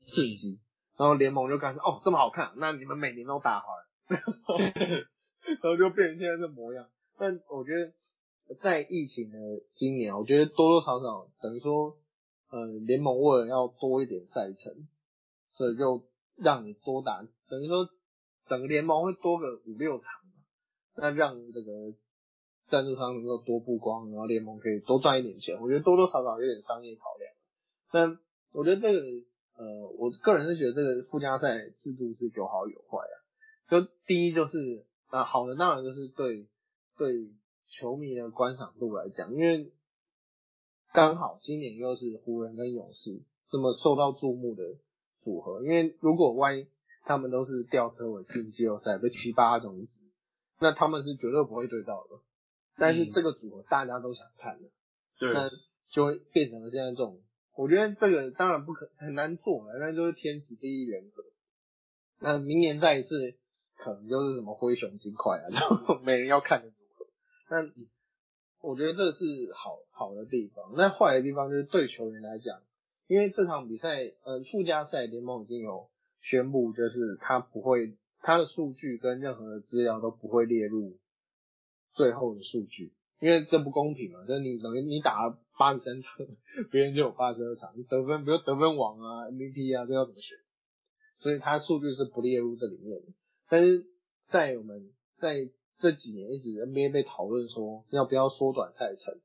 [0.07, 0.61] 刺激，
[0.97, 3.87] 然后联盟就感觉哦这么好看，那你们每年都打好了，
[5.63, 6.89] 然后就变成现在这模样。
[7.17, 7.93] 但我觉得
[8.61, 9.39] 在疫情的
[9.73, 11.97] 今年，我觉得多多少少等于说，
[12.51, 14.87] 呃，联盟为了要多一点赛程，
[15.53, 16.05] 所以就
[16.37, 17.89] 让你多打，等于说
[18.45, 20.33] 整个联盟会多个五六场嘛，
[20.97, 21.95] 那让这个
[22.69, 25.61] 赞助商能够多曝光，然后联盟可以多赚一点钱。
[25.61, 27.33] 我觉得多多少少有点商业考量。
[27.91, 28.19] 但
[28.53, 29.01] 我觉得这个，
[29.57, 33.17] 呃，我个人是觉得这个附加赛制度是有好有坏啊。
[33.71, 36.47] 就第一就是啊，好的当然就是对。
[36.97, 37.11] 对
[37.79, 39.73] 球迷的观赏度来讲，因为
[40.93, 44.63] 刚好今年又是湖人跟勇士这么受到注目的
[45.21, 46.69] 组合，因为如果万一
[47.05, 50.01] 他们都是吊车尾进季后赛，被七八种子，
[50.61, 52.21] 那他们是绝对不会对到的。
[52.77, 54.69] 但是这个组合大家都想看的，
[55.19, 55.51] 对，那
[55.91, 57.21] 就会变成了现在这种。
[57.57, 61.25] 我觉得这个当然不可很难做了，那就是天时地利人和。
[62.21, 63.37] 那明年再一次
[63.77, 66.73] 可能就是什么灰熊金块啊， 然后没人要看的。
[67.49, 67.71] 那
[68.61, 72.63] 我觉得这是好好的地方，那坏的地方就是对球员来讲，
[73.07, 75.91] 因为这场比赛，呃，附加赛联盟已经有
[76.21, 80.99] 宣布，就是他不会，他的数据跟任何的资料都不会列入
[81.93, 86.27] 最后的数据，因为这不公平嘛，就是你等于你打了八十三场，
[86.71, 90.39] 别人就有八十二场，得分，比如得分王啊、MVP 啊，这要怎么选？
[91.21, 93.07] 所以他数据是不列入这里面的。
[93.49, 93.87] 但是
[94.27, 99.21] 在我们在这几年一直 NBA 被讨论说要不要缩短赛程，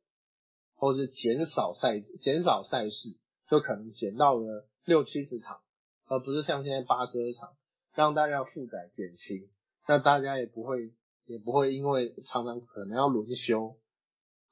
[0.76, 3.16] 或是减少赛减少赛事，
[3.50, 5.62] 就可能减到了六七十场，
[6.08, 7.56] 而不是像现在八十二场，
[7.94, 9.48] 让大家负载减轻，
[9.88, 10.92] 那大家也不会
[11.26, 13.76] 也不会因为常常可能要轮休，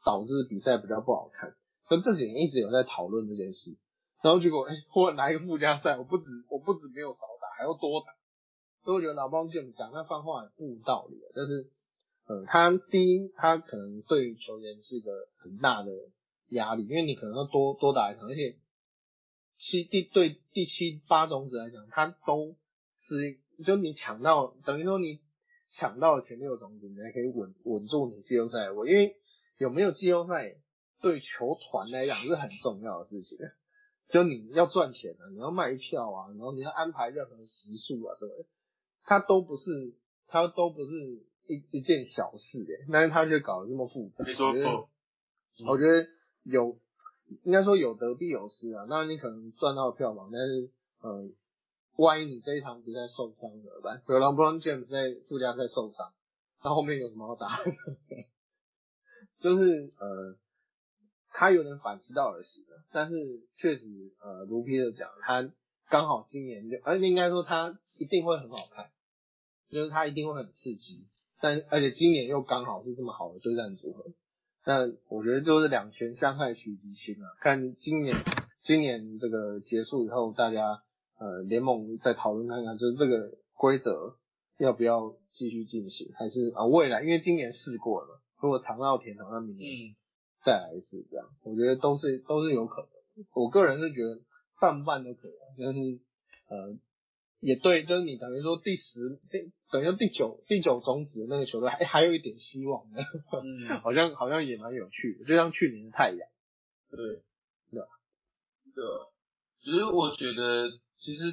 [0.05, 1.55] 导致比赛比较不好看。
[1.89, 3.75] 那这几年一直有在讨论这件事，
[4.21, 8.13] 然后结果哎，忽然来一个附加赛，我不止我不止没有少打，还要多打，
[8.83, 11.71] 所以我觉得老帮这么讲那番话也不无道理，但是。
[12.27, 15.93] 呃，他第一，他可能对球员是一个很大的
[16.49, 18.57] 压力，因为你可能要多多打一场，而且
[19.57, 22.57] 七第对第七八种子来讲，他都
[22.97, 25.21] 是就你抢到，等于说你
[25.71, 29.15] 抢到了前六种子，你还可以稳稳住你季后赛我，因为
[29.57, 30.57] 有没有季后赛
[31.01, 33.37] 对球团来讲是很重要的事情，
[34.09, 38.45] 就你要赚钱啊，你要卖票啊，然后你要安排任何时数啊什么，
[39.05, 39.95] 他都不是，
[40.27, 41.25] 他都不是。
[41.47, 44.23] 一一件小事哎，但是他就搞得这么复杂。
[44.25, 44.53] 没错，
[45.65, 46.07] 我觉得
[46.43, 46.77] 有，
[47.43, 48.85] 应该说有得必有失啊。
[48.89, 50.69] 那你可能赚到票房，但是
[51.01, 51.31] 呃，
[51.95, 53.97] 万一你这一场比赛受伤怎么办？
[53.99, 56.13] 比如 LeBron James 在附加赛受伤，
[56.59, 57.47] 他后面有什么好打？
[59.39, 60.37] 就是呃，
[61.31, 62.83] 他有点反其道而行了。
[62.91, 63.15] 但是
[63.55, 63.85] 确实
[64.19, 65.49] 呃，卢皮的讲，他
[65.89, 68.89] 刚好今年就，而且应该说他一定会很好看，
[69.69, 71.07] 就是他一定会很刺激。
[71.39, 74.05] 但而且今年又刚好是这么好的对战组合，
[74.65, 77.29] 那我觉得就是两全相害取其轻啊。
[77.39, 78.15] 看今年
[78.63, 80.81] 今年这个结束以后，大家
[81.19, 84.17] 呃联盟再讨论看看，就是这个规则
[84.57, 89.95] 要不要继续进行，还是啊未来因为今年试过了，如果尝到甜头，那明年
[90.43, 93.25] 再来一次这样，我觉得都是都是有可能。
[93.33, 94.19] 我个人是觉得
[94.59, 95.79] 办不办都可以，但是
[96.49, 96.77] 呃。
[97.39, 106.19] 也对，就是你等于说第十，第等于说第九第九种子的那个球队还还有一点希望的，嗯， 好像好像也蛮有趣的，就像去年的太阳，
[106.89, 106.97] 对，
[107.69, 107.81] 对，
[108.73, 108.83] 对，
[109.57, 111.23] 其实我觉得，其实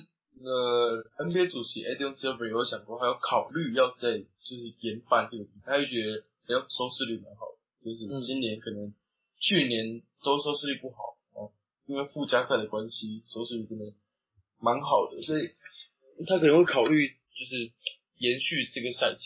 [0.43, 7.47] 呃，NBA 主席 Adam Silver 有想过，还要考虑要在就是延办这个比赛，他就觉得要收视率蛮好
[7.83, 8.93] 的，就是今年可能
[9.39, 11.53] 去年都收视率不好哦，
[11.87, 13.95] 因为附加赛的关系，收视率真的
[14.59, 15.43] 蛮好的，所以
[16.27, 17.73] 他可能会考虑就是
[18.17, 19.19] 延续这个赛程。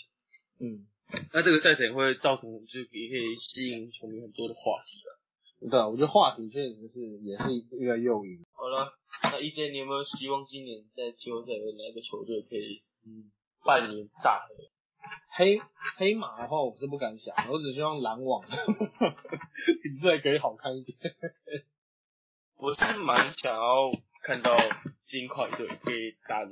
[0.60, 0.86] 嗯，
[1.32, 5.70] 那这个赛程会造成就也可以吸引球迷很多的话题了。
[5.70, 8.44] 对啊，我觉得话题确实是也是一个诱因。
[8.52, 8.92] 好了，
[9.24, 13.30] 那 EJ 你有没有希望今年在季后赛有哪个球队可以嗯
[13.64, 14.64] 扮演大黑？
[15.30, 15.62] 黑
[15.96, 18.44] 黑马的话，我是不敢想，我只希望篮网
[19.82, 20.94] 比赛可以好看一点。
[22.56, 23.90] 我是蛮想要
[24.22, 24.56] 看到
[25.06, 26.50] 金块队可以打的，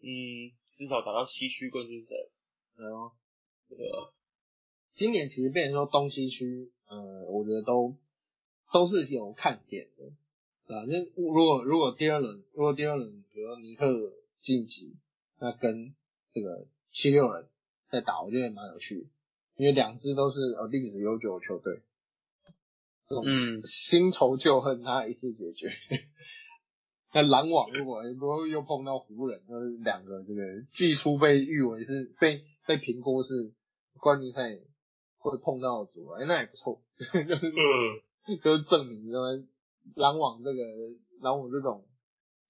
[0.00, 2.14] 嗯，至少打到西区冠军赛。
[2.76, 3.12] 然后，
[3.68, 4.10] 对啊，
[4.94, 7.96] 今年其实变成说东西区，呃，我觉得都
[8.72, 14.96] 都是有看点的，啊，那如果如果第二轮，如果第二轮，比如说尼克晋级，
[15.38, 15.94] 那跟
[16.32, 17.48] 这个七六人
[17.90, 19.06] 在打，我觉得也蛮有趣的，
[19.56, 21.82] 因为两支都是呃历史悠久的球队，
[23.08, 25.72] 这种嗯，新仇旧恨他一次解决。
[27.14, 30.42] 那篮网如果如果又碰到湖人，就是两个这个
[30.74, 33.54] 季初被誉为是被被评估是
[34.00, 34.58] 冠军赛
[35.18, 37.52] 会碰到的组，哎、那也不错， 就是
[38.26, 39.48] 嗯，就是证明他们
[39.94, 40.60] 篮网这个
[41.20, 41.86] 篮网这种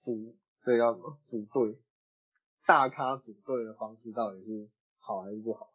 [0.02, 0.34] 组
[0.64, 1.78] 这叫什么组队
[2.66, 5.68] 大咖组队的方式到底是好还是不好？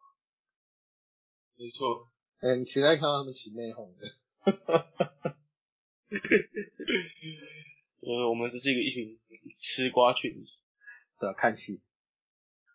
[1.56, 2.08] 没错，
[2.40, 4.08] 很期待看到他们起内讧的。
[8.02, 9.18] 呃，我们只是一个一群
[9.60, 10.44] 吃瓜群。
[11.18, 11.80] 对，看戏。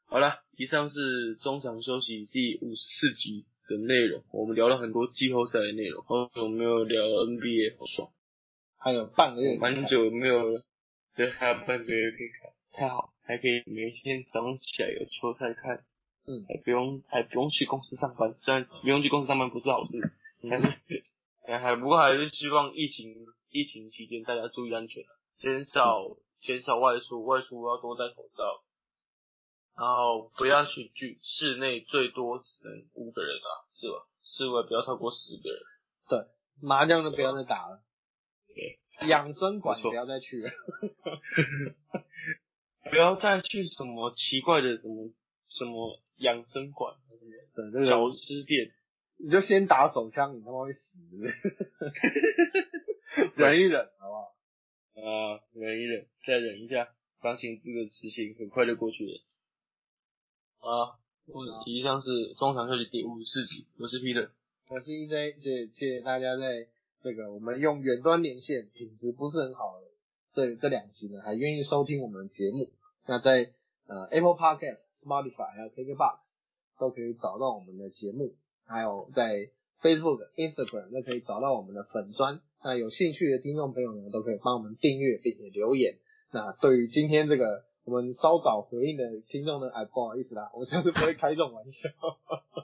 [0.08, 4.24] 好了，以上是中场休息第五十四集的内容。
[4.32, 8.12] 我们聊了很多季后赛的内容，好久没有聊 NBA，好爽，
[8.78, 10.64] 还有半个月，蛮久没有了。
[11.16, 15.84] 对，还有半个月可以看，太好，还可以每天早上起来有球赛看，
[16.28, 19.98] 嗯，还不用还不用去公司上班，虽然不用去公司上班不是好事，
[20.48, 20.68] 但是
[21.48, 23.16] 还 还不过还是希望疫情
[23.56, 25.08] 疫情期间大家注意安全啊，
[25.38, 28.44] 减少减少外出，外出要多戴口罩，
[29.78, 33.96] 然后不要去聚，室内最多只能五个人啊，是吧？
[34.24, 35.62] 室外不要超过十个人。
[36.10, 36.20] 对，
[36.62, 37.82] 麻将都不要再打了，
[38.54, 38.78] 对，
[39.08, 40.52] 养生馆不要再去了。
[42.92, 45.14] 不要再去什么奇怪的什么
[45.48, 46.94] 什么养生馆、
[47.56, 48.74] 对，这小吃店，
[49.18, 51.32] 你就先打手枪，你他妈会死的，
[53.36, 54.36] 忍一忍，好不好？
[54.96, 59.22] 啊，忍一忍，再忍一下，相信这个事情很快就过去了。
[60.60, 64.30] 啊，我以上是中场休息第五十四集，我是 Peter。
[64.72, 66.68] 我是 EJ，谢谢谢大家在
[67.04, 69.88] 这个我们用远端连线，品质不是很好的
[70.34, 72.72] 这这两集呢，还愿意收听我们的节目。
[73.08, 73.54] 那在
[73.88, 76.18] 呃 Apple Podcast、Spotify 还有 KKBox
[76.80, 78.36] 都可以找到我们的节目，
[78.66, 79.52] 还有在
[79.82, 82.42] Facebook、Instagram 都可以找到我们的粉砖。
[82.66, 86.00] 那有兴趣的听众朋友呢，都可以帮我们订阅并且留言。
[86.32, 91.90] 那对于今天这个我们稍早回应的听众呢，哎，不好意思啦，我下次不会开这种玩笑。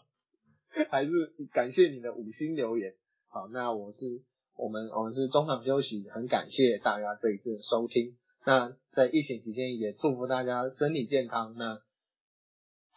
[0.90, 1.12] 还是
[1.54, 2.96] 感谢你的五星留言。
[3.28, 4.24] 好，那我是
[4.58, 8.18] 我们我们是中场休息，很感谢大家这一次的收听。
[8.44, 11.54] 那在疫情期间，也祝福大家身体健康。
[11.56, 11.80] 那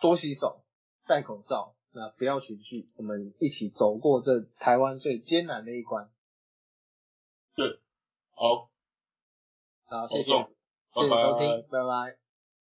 [0.01, 0.63] 多洗手，
[1.07, 6.09] 戴口罩，那不要群聚，我们一起走过这台湾最艰难的一关。
[8.35, 8.69] 好，
[9.87, 10.33] 好，谢谢，
[10.93, 11.85] 谢谢收听，拜拜。
[11.85, 12.24] 拜拜。